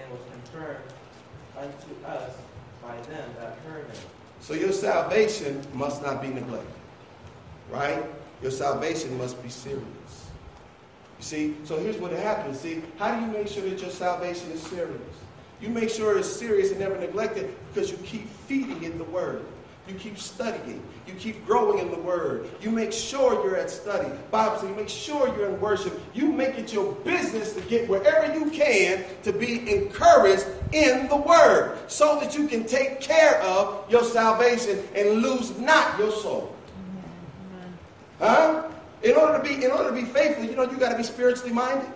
[0.00, 0.92] and was confirmed
[1.58, 2.34] unto us
[2.82, 4.04] by them that heard him?
[4.40, 6.66] So your salvation must not be neglected,
[7.70, 8.02] right?
[8.40, 10.21] Your salvation must be serious.
[11.22, 12.60] See, so here's what happens.
[12.60, 15.00] See, how do you make sure that your salvation is serious?
[15.60, 19.44] You make sure it's serious and never neglected because you keep feeding it the word.
[19.86, 20.82] You keep studying.
[21.06, 22.50] You keep growing in the word.
[22.60, 24.10] You make sure you're at study.
[24.32, 26.00] Bible you make sure you're in worship.
[26.12, 31.16] You make it your business to get wherever you can to be encouraged in the
[31.16, 36.56] word so that you can take care of your salvation and lose not your soul.
[38.18, 38.71] Huh?
[39.02, 41.02] In order to be, in order to be faithful, you know, you got to be
[41.02, 41.90] spiritually minded.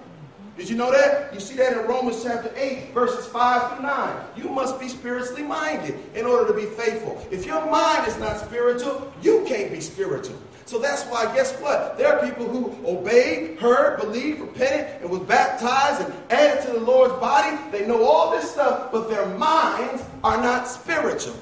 [0.56, 1.34] Did you know that?
[1.34, 4.24] You see that in Romans chapter 8, verses 5 through 9.
[4.36, 7.24] You must be spiritually minded in order to be faithful.
[7.30, 10.36] If your mind is not spiritual, you can't be spiritual.
[10.64, 11.96] So that's why, guess what?
[11.96, 16.80] There are people who obeyed, heard, believed, repented, and was baptized and added to the
[16.80, 17.56] Lord's body.
[17.70, 21.36] They know all this stuff, but their minds are not spiritual.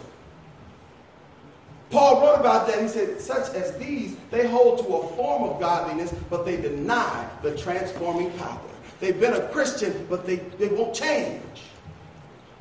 [1.90, 2.80] Paul wrote about that.
[2.80, 7.28] He said, Such as these, they hold to a form of godliness, but they deny
[7.42, 8.60] the transforming power.
[9.00, 11.42] They've been a Christian, but they, they won't change.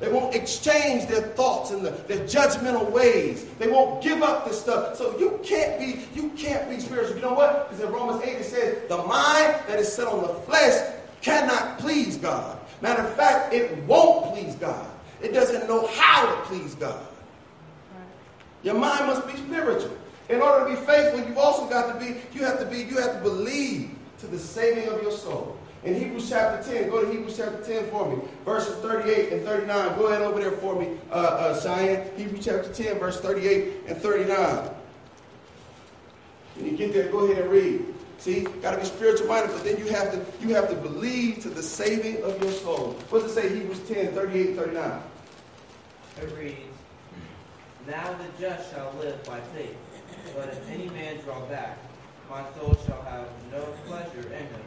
[0.00, 3.46] They won't exchange their thoughts and the, their judgmental ways.
[3.58, 4.96] They won't give up this stuff.
[4.96, 7.16] So you can't be, you can't be spiritual.
[7.16, 7.70] You know what?
[7.70, 11.78] Because in Romans 8 it says, the mind that is set on the flesh cannot
[11.78, 12.58] please God.
[12.82, 14.86] Matter of fact, it won't please God.
[15.22, 17.06] It doesn't know how to please God.
[18.64, 19.96] Your mind must be spiritual.
[20.30, 22.98] In order to be faithful, you've also got to be, you have to be, you
[22.98, 25.58] have to believe to the saving of your soul.
[25.84, 28.22] In Hebrews chapter 10, go to Hebrews chapter 10 for me.
[28.46, 29.98] Verses 38 and 39.
[29.98, 32.10] Go ahead over there for me, uh, uh, Cheyenne.
[32.16, 34.70] Hebrews chapter 10, verse 38 and 39.
[36.56, 37.84] When you get there, go ahead and read.
[38.16, 41.42] See, got to be spiritual minded, but then you have to you have to believe
[41.42, 42.96] to the saving of your soul.
[43.10, 45.02] What does it say, Hebrews 10, 38 and 39?
[46.22, 46.73] It reads,
[47.86, 49.76] Now the just shall live by faith,
[50.34, 51.76] but if any man draw back,
[52.30, 54.60] my soul shall have no pleasure in him.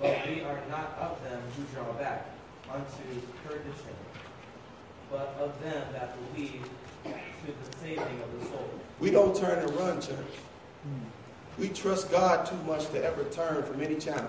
[0.00, 2.30] But we are not of them who draw back
[2.72, 3.94] unto perdition,
[5.10, 6.62] but of them that believe
[7.04, 8.70] to the saving of the soul.
[9.00, 10.16] We don't turn and run, church.
[11.58, 14.28] We trust God too much to ever turn from any challenge.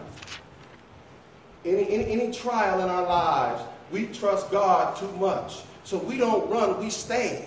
[1.63, 5.62] Any, any, any trial in our lives, we trust God too much.
[5.86, 7.45] So we don't run, we stand.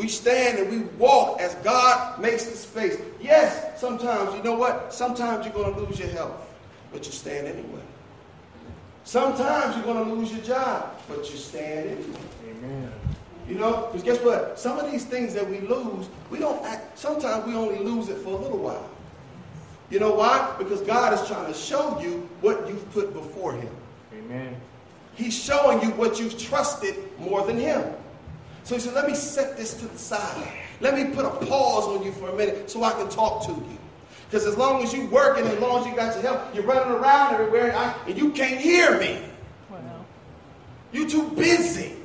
[0.00, 2.96] We stand and we walk as God makes the space.
[3.20, 4.92] Yes, sometimes, you know what?
[4.92, 6.50] Sometimes you're going to lose your health
[6.92, 7.82] but you stand anyway.
[9.04, 12.20] Sometimes you're going to lose your job, but you stand anyway.
[12.48, 12.92] Amen.
[13.48, 14.58] You know, because guess what?
[14.58, 18.18] Some of these things that we lose, we don't act, sometimes we only lose it
[18.18, 18.88] for a little while.
[19.88, 20.54] You know why?
[20.58, 23.74] Because God is trying to show you what you've put before Him.
[24.16, 24.54] Amen.
[25.14, 27.82] He's showing you what you've trusted more than Him.
[28.64, 30.52] So He said, let me set this to the side.
[30.80, 33.52] Let me put a pause on you for a minute so I can talk to
[33.52, 33.78] you.
[34.26, 36.92] Because as long as you working, as long as you got your help, you're running
[36.92, 37.72] around everywhere,
[38.06, 39.20] and you can't hear me.
[39.68, 40.06] Well.
[40.92, 41.96] You too busy.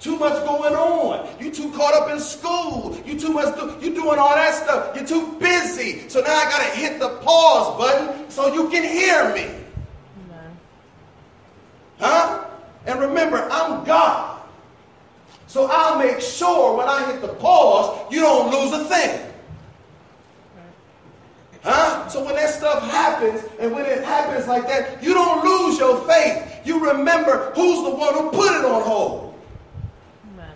[0.00, 1.28] Too much going on.
[1.42, 2.98] You too caught up in school.
[3.06, 3.54] You too much.
[3.56, 4.94] Do, you doing all that stuff.
[4.94, 6.08] You're too busy.
[6.08, 9.50] So now I gotta hit the pause button so you can hear me.
[11.98, 12.44] Huh?
[12.86, 14.33] And remember, I'm God.
[15.54, 19.30] So I'll make sure when I hit the pause, you don't lose a thing.
[21.62, 22.08] Huh?
[22.08, 26.04] So when that stuff happens, and when it happens like that, you don't lose your
[26.08, 26.42] faith.
[26.64, 29.38] You remember who's the one who put it on hold.
[30.32, 30.50] Amen.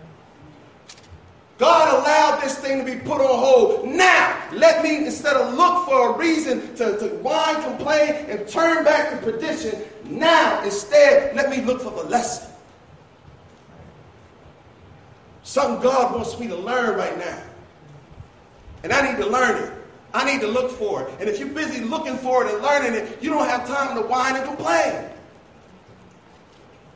[1.59, 3.87] God allowed this thing to be put on hold.
[3.87, 8.83] Now, let me, instead of look for a reason to, to whine, complain, and turn
[8.83, 12.53] back to perdition, now, instead, let me look for the lesson.
[15.49, 17.43] Something God wants me to learn right now.
[18.83, 19.73] And I need to learn it.
[20.13, 21.15] I need to look for it.
[21.21, 24.03] And if you're busy looking for it and learning it, you don't have time to
[24.03, 25.09] whine and complain.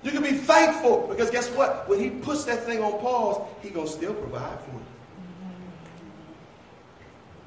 [0.03, 1.89] You can be thankful because guess what?
[1.89, 4.85] When he puts that thing on pause, he gonna still provide for you.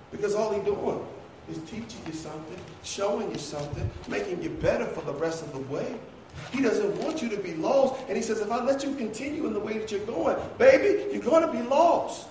[0.10, 1.06] Because all he doing
[1.52, 5.60] is teaching you something, showing you something, making you better for the rest of the
[5.72, 6.00] way.
[6.52, 8.02] He doesn't want you to be lost.
[8.08, 11.14] And he says, if I let you continue in the way that you're going, baby,
[11.14, 12.28] you're going to be lost.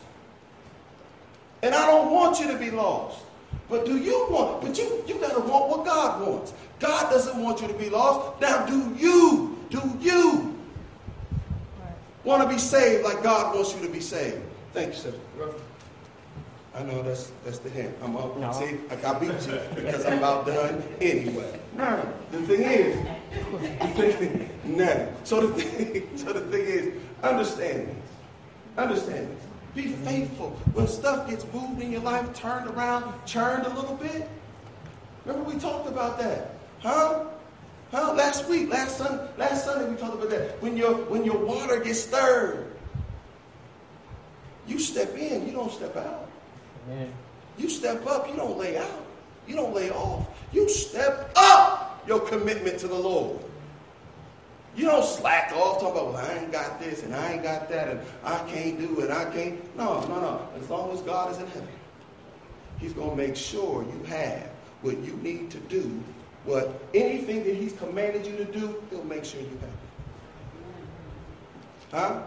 [1.62, 3.20] And I don't want you to be lost.
[3.68, 6.52] But do you want, but you, you got to want what God wants.
[6.78, 8.40] God doesn't want you to be lost.
[8.40, 10.54] Now do you, do you
[11.80, 11.92] right.
[12.24, 14.42] want to be saved like God wants you to be saved?
[14.74, 15.14] Thank you, sir.
[16.74, 17.94] I know that's that's the hint.
[18.02, 18.36] I'm up.
[18.36, 18.52] No.
[18.52, 21.60] See, I got beat you because I'm about done anyway.
[21.76, 22.12] No.
[22.32, 25.12] The thing is, the thing, no.
[25.24, 27.96] So the thing, so the thing is, understand this.
[28.76, 29.44] Understand this.
[29.74, 30.50] Be faithful.
[30.72, 34.28] When stuff gets moved in your life, turned around, churned a little bit.
[35.24, 36.54] Remember we talked about that.
[36.80, 37.24] Huh?
[37.90, 38.12] Huh?
[38.14, 40.62] Last week, last Sunday, last Sunday we talked about that.
[40.62, 42.72] When your when your water gets stirred,
[44.66, 46.28] you step in, you don't step out.
[46.88, 47.12] Amen.
[47.56, 49.06] You step up, you don't lay out.
[49.46, 50.26] You don't lay off.
[50.52, 51.73] You step up
[52.06, 53.40] your commitment to the Lord.
[54.76, 57.68] You don't slack off talking about, well, I ain't got this and I ain't got
[57.68, 59.76] that and I can't do it, I can't.
[59.76, 60.48] No, no, no.
[60.58, 61.68] As long as God is in heaven,
[62.80, 64.50] He's going to make sure you have
[64.82, 66.02] what you need to do,
[66.44, 69.70] what anything that he's commanded you to do, he'll make sure you have it.
[71.90, 72.22] Huh?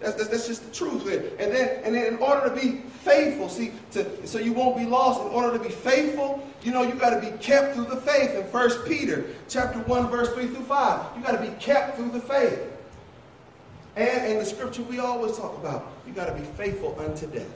[0.00, 1.06] That's, that's, that's just the truth.
[1.40, 4.84] And then, and then in order to be faithful, see, to, so you won't be
[4.84, 7.96] lost, in order to be faithful, you know, you got to be kept through the
[7.96, 8.34] faith.
[8.34, 12.10] In 1 Peter chapter 1, verse 3 through 5, you got to be kept through
[12.10, 12.60] the faith.
[13.94, 17.46] And in the scripture we always talk about, you got to be faithful unto death.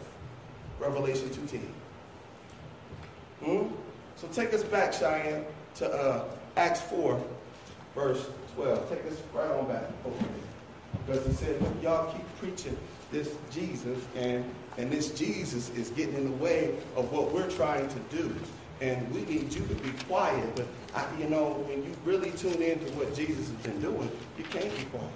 [0.78, 1.60] Revelation 2.10.
[3.44, 3.74] Hmm?
[4.14, 5.44] So take us back, Cheyenne,
[5.74, 6.24] to uh,
[6.56, 7.20] Acts 4,
[7.96, 8.88] verse 12.
[8.90, 9.90] Take us right on back.
[11.04, 12.76] Because he said, y'all keep preaching
[13.10, 14.44] this Jesus, and,
[14.78, 18.32] and this Jesus is getting in the way of what we're trying to do.
[18.80, 20.56] And we need you to be quiet.
[20.56, 24.10] But, I, you know, when you really tune in to what Jesus has been doing,
[24.38, 25.12] you can't be quiet.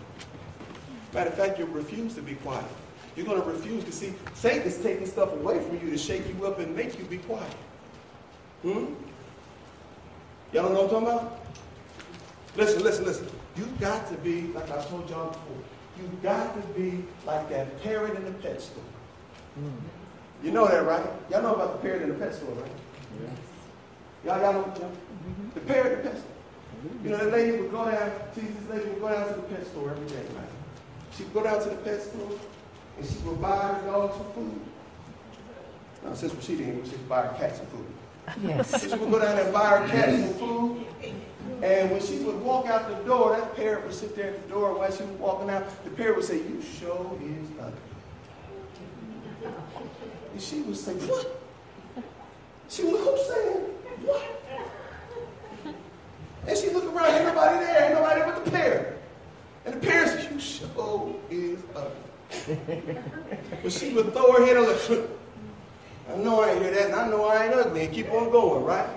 [1.15, 2.65] Matter of fact, you refuse to be quiet.
[3.17, 6.47] You're going to refuse to see Satan's taking stuff away from you to shake you
[6.47, 7.55] up and make you be quiet.
[8.63, 8.95] Hmm?
[10.53, 11.41] Y'all know what I'm talking about?
[12.57, 13.29] Listen, listen, listen.
[13.57, 15.57] You got to be, like I told y'all before,
[15.99, 18.83] you got to be like that parrot in the pet store.
[20.43, 21.07] You know that, right?
[21.31, 22.71] Y'all know about the parrot in the pet store, right?
[23.23, 23.33] Yes.
[24.25, 24.91] Y'all, y'all know y'all?
[25.55, 26.31] the parrot in the pet store.
[27.03, 29.67] You know, the lady would go down, this lady would go down to the pet
[29.67, 30.49] store every day, right?
[31.17, 32.39] She'd go down to the pet store
[32.99, 34.61] and she would buy her dogs some food.
[36.05, 37.87] Now, since she didn't, she'd buy her cats some food.
[38.43, 38.83] Yes.
[38.83, 40.85] She would go down and buy her cats some food.
[41.63, 44.49] And when she would walk out the door, that parrot would sit there at the
[44.49, 44.75] door.
[44.75, 49.53] While she was walking out, the parrot would say, You show is ugly.
[50.33, 51.41] And she would say, What?
[52.69, 53.65] She would, Who's saying?
[54.05, 55.75] What?
[56.47, 59.03] And she looked around, ain't nobody there, ain't nobody but the parrot.
[59.65, 62.59] And the parrot said, You show is ugly.
[63.63, 65.09] but she would throw her head on the
[66.13, 68.31] I know I ain't hear that, and I know I ain't ugly, and keep on
[68.31, 68.89] going, right?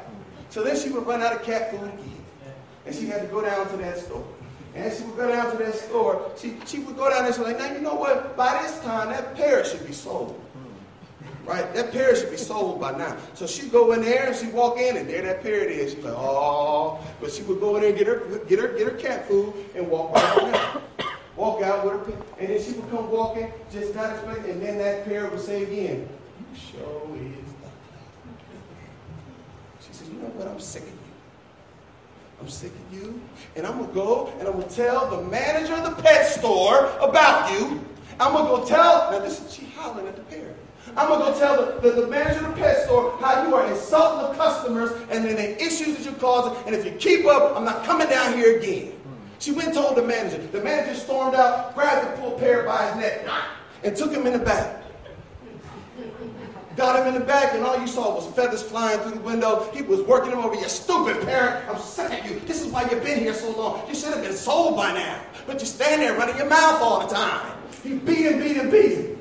[0.49, 2.17] So then she would run out of cat food again
[2.87, 4.25] and she had to go down to that store.
[4.73, 6.31] And she would go down to that store.
[6.37, 8.37] She, she would go down there and she's like, now you know what?
[8.37, 10.39] By this time, that parrot should be sold.
[11.47, 11.73] Right?
[11.73, 13.15] That parrot should be sold by now.
[13.33, 15.93] So she'd go in there and she'd walk in and there that parrot is.
[15.93, 16.99] She's like, oh.
[17.21, 19.53] But she would go in there and get her, get her, get her cat food
[19.73, 20.81] and walk out.
[21.37, 22.23] walk out with her.
[22.37, 24.51] And then she would come walking just this way.
[24.51, 27.53] And then that parrot would say again, you sure is
[29.87, 30.49] She said, you know what?
[30.49, 30.95] I'm sick of you.
[32.41, 33.21] I'm sick of you.
[33.55, 36.25] And I'm going to go and I'm going to tell the manager of the pet
[36.27, 37.81] store about you.
[38.19, 40.57] I'm going to go tell, now this is, she hollering at the parent.
[40.95, 43.53] I'm going to go tell the, the, the, manager of the pet store how you
[43.53, 46.55] are insulting the customers and then the issues that you're causing.
[46.65, 48.93] And if you keep up, I'm not coming down here again.
[49.39, 50.37] She went and told the manager.
[50.47, 53.27] The manager stormed out, grabbed the poor parrot by his neck,
[53.83, 54.83] and took him in the back.
[56.75, 59.69] Got him in the back, and all you saw was feathers flying through the window.
[59.73, 60.53] He was working him over.
[60.55, 61.67] You stupid parent.
[61.67, 62.39] I'm sick of you.
[62.41, 63.87] This is why you've been here so long.
[63.89, 65.19] You should have been sold by now.
[65.47, 67.57] But you stand there running your mouth all the time.
[67.83, 69.16] He beat him, beat him, beat him.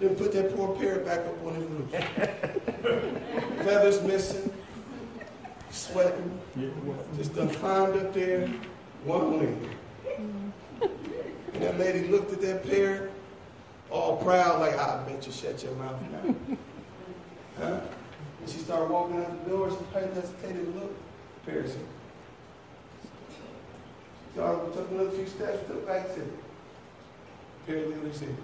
[0.00, 1.90] Then put that poor parrot back up on his roof.
[3.64, 4.50] Feathers missing,
[5.70, 6.40] sweating.
[7.16, 8.48] Just done climbed up there,
[9.04, 9.70] one wing.
[11.52, 13.10] And that lady looked at that parrot
[13.90, 16.34] all proud, like, I bet you shut your mouth now.
[17.58, 17.80] huh?
[18.40, 19.70] And she started walking out the door.
[19.70, 20.96] She hesitated to look.
[21.44, 21.76] Paris.
[24.32, 26.30] Started, took another few steps, took back, said,
[27.66, 28.36] Perry literally said,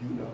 [0.00, 0.30] You know.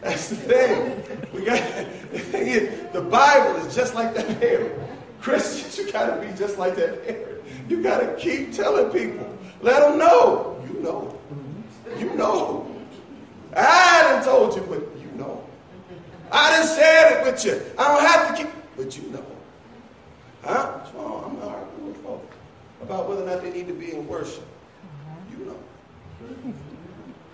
[0.00, 1.02] That's the thing.
[1.32, 1.60] We got
[2.12, 4.78] the thing is, the Bible is just like that parrot.
[5.20, 7.44] Christians, you gotta be just like that parrot.
[7.68, 9.26] You gotta keep telling people.
[9.62, 10.62] Let them know.
[10.66, 11.18] You know.
[11.98, 12.66] You know.
[13.56, 15.42] I done told you, but you know.
[16.30, 17.62] I done said it with you.
[17.78, 19.24] I don't have to keep, but you know.
[20.42, 20.72] Huh?
[20.72, 21.24] What's wrong?
[21.24, 22.36] I'm not arguing with folks
[22.82, 24.44] about whether or not they need to be in worship.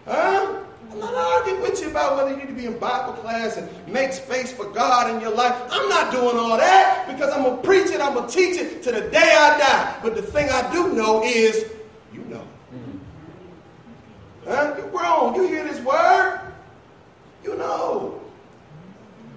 [0.06, 0.60] Huh?
[0.90, 3.68] I'm not arguing with you about whether you need to be in Bible class and
[3.86, 5.54] make space for God in your life.
[5.70, 8.60] I'm not doing all that because I'm going to preach it, I'm going to teach
[8.60, 9.98] it to the day I die.
[10.02, 11.64] But the thing I do know is
[12.12, 12.44] you know.
[14.46, 14.74] Huh?
[14.76, 15.34] You're grown.
[15.34, 16.40] You hear this word.
[17.44, 18.20] You know.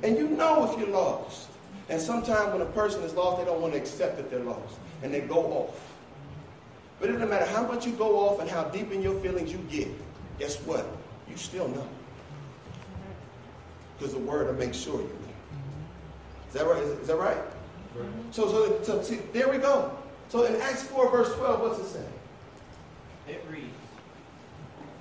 [0.01, 1.49] And you know if you're lost.
[1.89, 4.75] And sometimes when a person is lost, they don't want to accept that they're lost.
[5.03, 5.93] And they go off.
[7.03, 9.51] But it doesn't matter how much you go off and how deep in your feelings
[9.51, 9.89] you get.
[10.39, 10.87] Guess what?
[11.29, 11.85] You still know.
[13.97, 15.33] Because the word will make sure you know.
[16.47, 16.81] Is that right?
[16.81, 17.37] Is, is that right?
[18.31, 19.91] So, so, so see, there we go.
[20.29, 22.05] So in Acts 4, verse 12, what's it say?
[23.27, 23.67] It reads,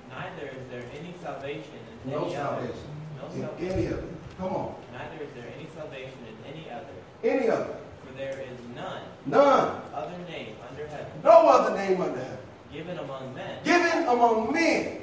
[0.09, 1.71] Neither is there any salvation
[2.03, 2.75] in no any salvation.
[3.23, 3.37] other.
[3.37, 4.17] No in any of them.
[4.39, 4.75] Come on.
[4.91, 6.85] Neither is there any salvation in any other,
[7.23, 7.77] Any other.
[8.13, 9.81] For there is none None.
[9.93, 12.37] other name under heaven No other name under heaven.
[12.71, 14.99] given among men Given among men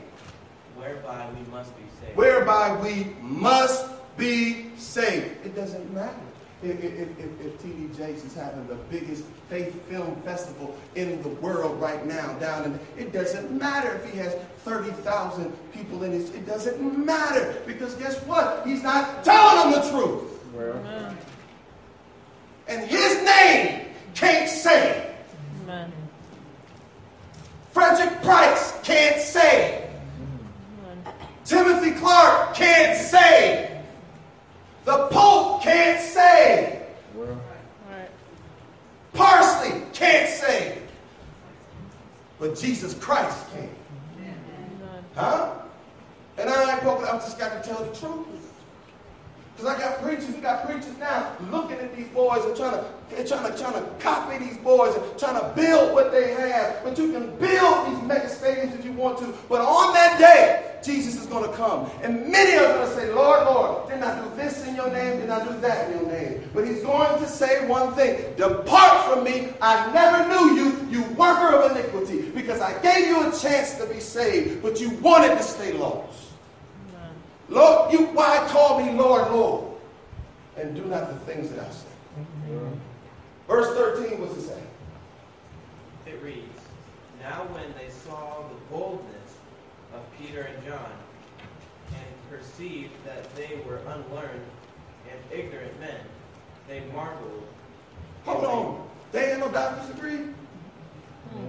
[0.77, 2.17] whereby we must be saved.
[2.17, 3.87] whereby we must
[4.17, 5.45] be saved.
[5.45, 6.15] It doesn't matter
[6.63, 7.89] if, if, if, if T.D.
[7.97, 12.81] Jakes is having the biggest faith film festival in the world right now down in
[12.99, 14.35] it doesn't matter if he has
[14.65, 19.91] 30,000 people in his it doesn't matter because guess what he's not telling them the
[19.91, 21.15] truth Well,
[22.71, 25.05] and his name can't save
[25.64, 25.93] Amen.
[27.73, 31.14] Frederick Price can't save Amen.
[31.45, 33.71] Timothy Clark can't save.
[34.85, 36.81] The Pope can't save.
[37.14, 37.27] Well,
[37.91, 38.09] right.
[39.12, 40.83] Parsley can't save.
[42.39, 43.68] But Jesus Christ can.
[44.18, 45.05] Amen.
[45.14, 45.53] Huh?
[46.39, 48.30] And I I've just got to tell the truth.
[49.61, 52.85] Because I got preachers, we got preachers now looking at these boys and trying to,
[53.11, 56.83] they're trying to, trying to copy these boys and trying to build what they have.
[56.83, 59.35] But you can build these mega stadiums if you want to.
[59.51, 61.91] But on that day, Jesus is going to come.
[62.03, 65.19] And many are going to say, Lord, Lord, didn't I do this in your name?
[65.19, 66.51] Didn't I do that in your name?
[66.55, 68.35] But he's going to say one thing.
[68.37, 69.53] Depart from me.
[69.61, 72.31] I never knew you, you worker of iniquity.
[72.31, 76.30] Because I gave you a chance to be saved, but you wanted to stay lost.
[77.51, 77.63] Amen.
[77.63, 79.75] Lord, you why call me Lord, Lord,
[80.57, 81.87] and do not the things that I say.
[82.49, 82.73] Well,
[83.49, 84.63] Verse 13, what's it say?
[86.07, 86.61] It reads,
[87.21, 89.39] Now when they saw the boldness
[89.93, 90.93] of Peter and John,
[91.89, 94.45] and perceived that they were unlearned
[95.11, 96.01] and ignorant men,
[96.69, 97.43] they marveled.
[98.25, 98.89] Hold on.
[99.11, 100.19] They ain't no doctor's degree.
[101.31, 101.49] Hmm.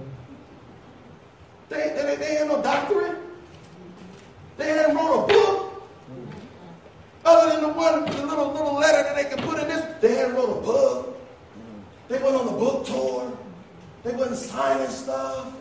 [1.68, 3.18] They, they, they ain't no doctorate.
[4.56, 5.71] They hadn't wrote a book.
[7.24, 10.16] Other than the one, the little little letter that they could put in this, they
[10.16, 11.20] hadn't wrote a book.
[12.08, 13.36] They went on the book tour.
[14.02, 15.52] They wasn't signing stuff.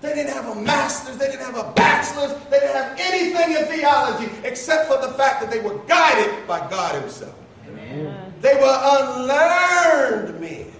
[0.00, 1.18] They didn't have a master's.
[1.18, 2.32] They didn't have a bachelor's.
[2.50, 6.60] They didn't have anything in theology except for the fact that they were guided by
[6.70, 7.34] God Himself.
[7.68, 8.34] Amen.
[8.40, 10.70] They were unlearned men.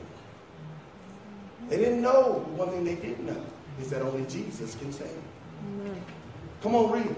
[1.68, 2.44] They didn't know.
[2.56, 3.44] One thing they didn't know
[3.80, 5.08] is that only Jesus can save.
[5.80, 6.02] Amen.
[6.62, 7.16] Come on, read.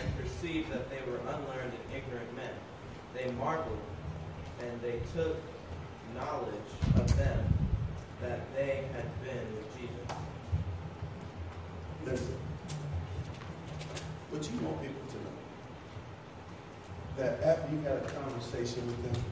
[0.00, 2.50] And perceived that they were unlearned and ignorant men.
[3.14, 3.80] They marveled,
[4.60, 5.36] and they took
[6.14, 7.54] knowledge of them
[8.20, 10.16] that they had been with Jesus.
[12.04, 12.36] Listen.
[14.30, 15.38] What you want people to know
[17.16, 19.22] that after you had a conversation with them,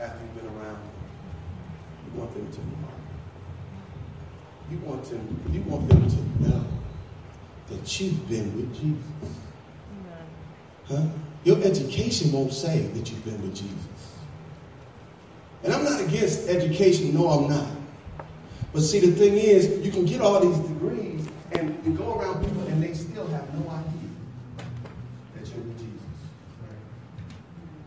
[0.00, 0.90] after you've been around them,
[2.06, 2.94] you want them to mark.
[4.70, 6.66] You want them, you want them to know
[7.70, 9.36] that you've been with Jesus.
[10.86, 11.06] Huh?
[11.44, 13.76] Your education won't say that you've been with Jesus.
[15.62, 17.68] And I'm not against education, no, I'm not.
[18.72, 22.44] But see, the thing is, you can get all these degrees and, and go around
[22.44, 24.66] people and they still have no idea
[25.34, 26.00] that you're with Jesus.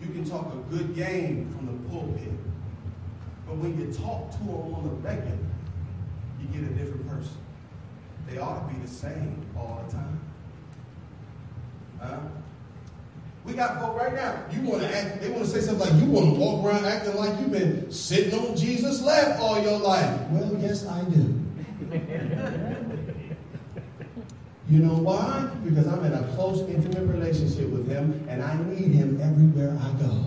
[0.01, 2.31] You can talk a good game from the pulpit,
[3.47, 5.37] but when you talk to them on the regular,
[6.41, 7.37] you get a different person.
[8.33, 10.19] They ought to be the same all the time.
[12.01, 12.19] Huh?
[13.45, 14.43] We got folk right now.
[14.51, 16.85] You want to act, they want to say something like you want to walk around
[16.85, 20.19] acting like you've been sitting on Jesus' lap all your life.
[20.31, 21.39] Well, yes, I do.
[24.67, 25.47] you know why?
[25.63, 29.91] Because I'm in a close, intimate relationship with him, and I need him everywhere I
[30.01, 30.25] go.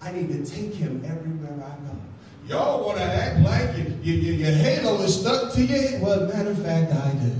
[0.00, 1.98] I need to take him everywhere I go.
[2.48, 6.00] Y'all want to act like your, your, your halo is stuck to your head.
[6.00, 7.32] Well, matter of fact, I do.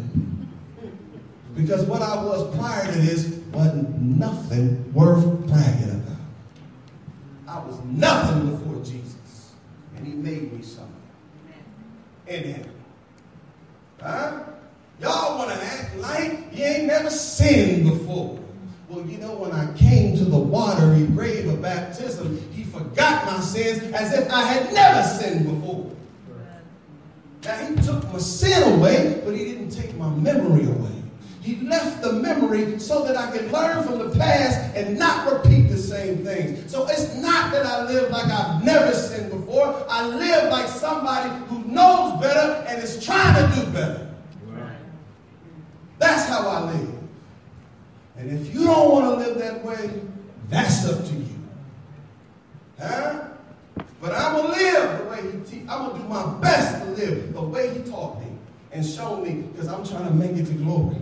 [1.54, 6.16] Because what I was prior to this wasn't nothing worth bragging about.
[7.46, 9.52] I was nothing before Jesus.
[9.96, 10.92] And he made me something.
[12.26, 12.70] In him.
[14.02, 14.42] Huh?
[15.00, 18.40] Y'all want to act like you ain't never sinned before.
[18.96, 23.40] Well, you know, when I came to the watery grave of baptism, he forgot my
[23.40, 25.90] sins as if I had never sinned before.
[27.44, 31.02] Now, he took my sin away, but he didn't take my memory away.
[31.42, 35.68] He left the memory so that I can learn from the past and not repeat
[35.68, 36.70] the same things.
[36.72, 39.84] So it's not that I live like I've never sinned before.
[39.90, 44.10] I live like somebody who knows better and is trying to do better.
[45.98, 46.95] That's how I live.
[48.18, 49.90] And if you don't want to live that way,
[50.48, 51.38] that's up to you.
[52.80, 53.28] Huh?
[54.00, 56.82] But I'm going to live the way he te- I'm going to do my best
[56.82, 58.26] to live the way he taught me
[58.72, 60.96] and show me because I'm trying to make it to glory.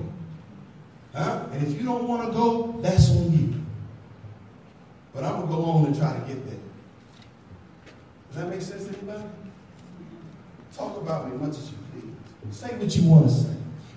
[1.15, 1.47] Huh?
[1.53, 3.55] And if you don't want to go, that's on you.
[5.13, 6.59] But I'm going to go on and try to get there.
[8.29, 9.23] Does that make sense to anybody?
[10.77, 12.57] Talk about me as much as you please.
[12.57, 13.55] Say what you want to say.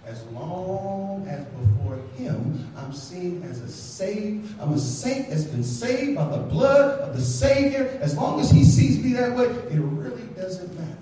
[0.08, 5.64] As long as before him I'm seen as a saved, I'm a saint that's been
[5.64, 8.00] saved by the blood of the Savior.
[8.02, 10.98] As long as he sees me that way, it really doesn't matter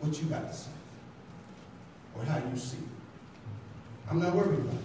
[0.00, 0.70] what you got to say
[2.16, 2.82] or how you see it.
[4.10, 4.80] I'm not worried about it.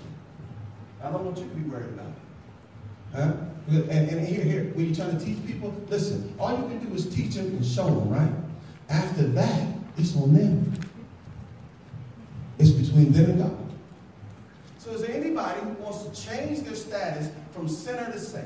[1.02, 2.14] I don't want you to be worried about it.
[3.16, 3.34] Huh?
[3.70, 6.94] And, and here, here, when you're trying to teach people, listen, all you can do
[6.94, 8.32] is teach them and show them, right?
[8.90, 9.68] After that,
[9.98, 10.74] it's on them.
[12.94, 13.58] Between them and God.
[14.78, 18.46] So is there anybody who wants to change their status from sinner to saint?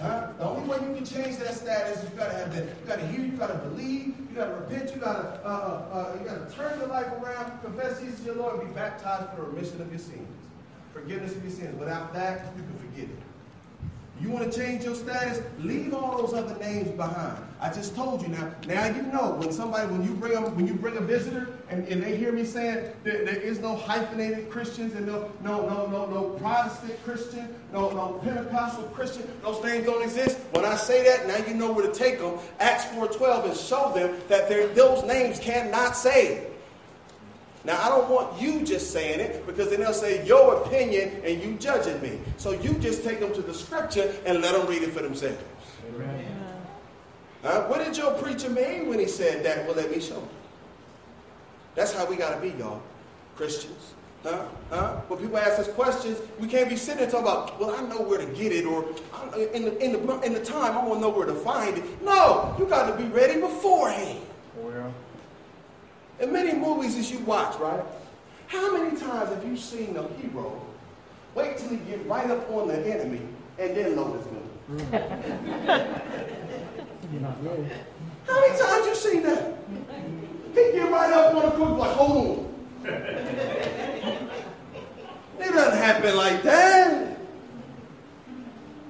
[0.00, 0.28] Huh?
[0.38, 2.62] The only way you can change that status is you gotta have that.
[2.62, 3.24] You gotta hear.
[3.26, 4.06] You gotta believe.
[4.06, 4.94] You gotta repent.
[4.94, 8.60] You gotta uh, uh, uh, you gotta turn your life around, confess Jesus your Lord,
[8.60, 10.28] and be baptized for the remission of your sins,
[10.92, 11.76] forgiveness of your sins.
[11.76, 13.23] Without that, you can forget it.
[14.20, 15.42] You want to change your status?
[15.58, 17.36] Leave all those other names behind.
[17.60, 18.54] I just told you now.
[18.66, 21.86] Now you know when somebody, when you bring them, when you bring a visitor, and,
[21.88, 25.86] and they hear me saying there, there is no hyphenated Christians and no no no
[25.86, 29.28] no no Protestant Christian, no no Pentecostal Christian.
[29.42, 30.38] Those names don't exist.
[30.52, 32.38] When I say that, now you know where to take them.
[32.60, 36.44] Acts four twelve and show them that those names cannot save.
[37.64, 41.42] Now, I don't want you just saying it because then they'll say your opinion and
[41.42, 42.20] you judging me.
[42.36, 45.42] So you just take them to the scripture and let them read it for themselves.
[45.94, 46.26] Amen.
[47.42, 49.66] Uh, what did your preacher mean when he said that?
[49.66, 50.28] Well, let me show you.
[51.74, 52.82] That's how we got to be, y'all.
[53.34, 53.94] Christians.
[54.22, 54.44] Huh?
[54.70, 54.92] Huh?
[55.08, 58.00] When people ask us questions, we can't be sitting there talking about, well, I know
[58.00, 58.86] where to get it, or
[59.52, 62.02] in the, in the, in the time, I want to know where to find it.
[62.02, 64.20] No, you got to be ready beforehand.
[64.56, 64.90] Yeah.
[66.20, 67.82] In many movies that you watch, right?
[68.46, 70.60] How many times have you seen a hero
[71.34, 73.20] wait till he get right up on the enemy
[73.58, 74.42] and then load his gun?
[78.26, 79.56] How many times you seen that?
[80.54, 82.44] He get right up on the quick like, hold on.
[85.40, 87.16] it doesn't happen like that.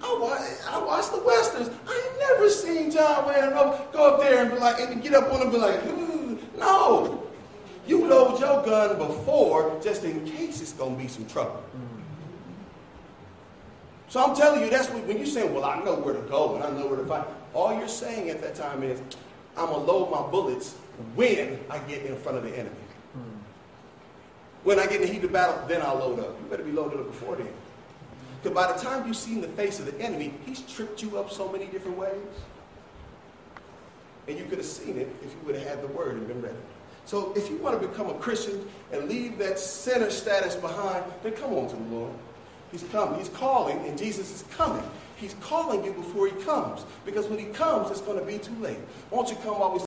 [0.03, 1.70] I watch, I watch the westerns.
[1.89, 5.33] I ain't never seen John Wayne go up there and be like, and get up
[5.33, 6.14] on him and be like, hmm.
[6.59, 7.22] No.
[7.86, 11.62] You load your gun before just in case it's going to be some trouble.
[14.09, 16.64] So I'm telling you, that's when you're saying, well, I know where to go and
[16.64, 17.26] I know where to fight.
[17.52, 19.00] All you're saying at that time is,
[19.57, 20.74] I'm going to load my bullets
[21.14, 22.76] when I get in front of the enemy.
[24.62, 26.40] When I get in the heat of battle, then I'll load up.
[26.40, 27.48] You better be loaded up before then.
[28.42, 31.18] Because by the time you see in the face of the enemy, he's tripped you
[31.18, 32.14] up so many different ways.
[34.27, 36.41] And you could have seen it if you would have had the word and been
[36.41, 36.57] ready.
[37.07, 41.33] So if you want to become a Christian and leave that sinner status behind, then
[41.33, 42.12] come on to the Lord.
[42.72, 43.18] He's coming.
[43.18, 44.83] He's calling, and Jesus is coming.
[45.16, 46.85] He's calling you before he comes.
[47.05, 48.79] Because when he comes, it's going to be too late.
[49.11, 49.79] Won't you come while we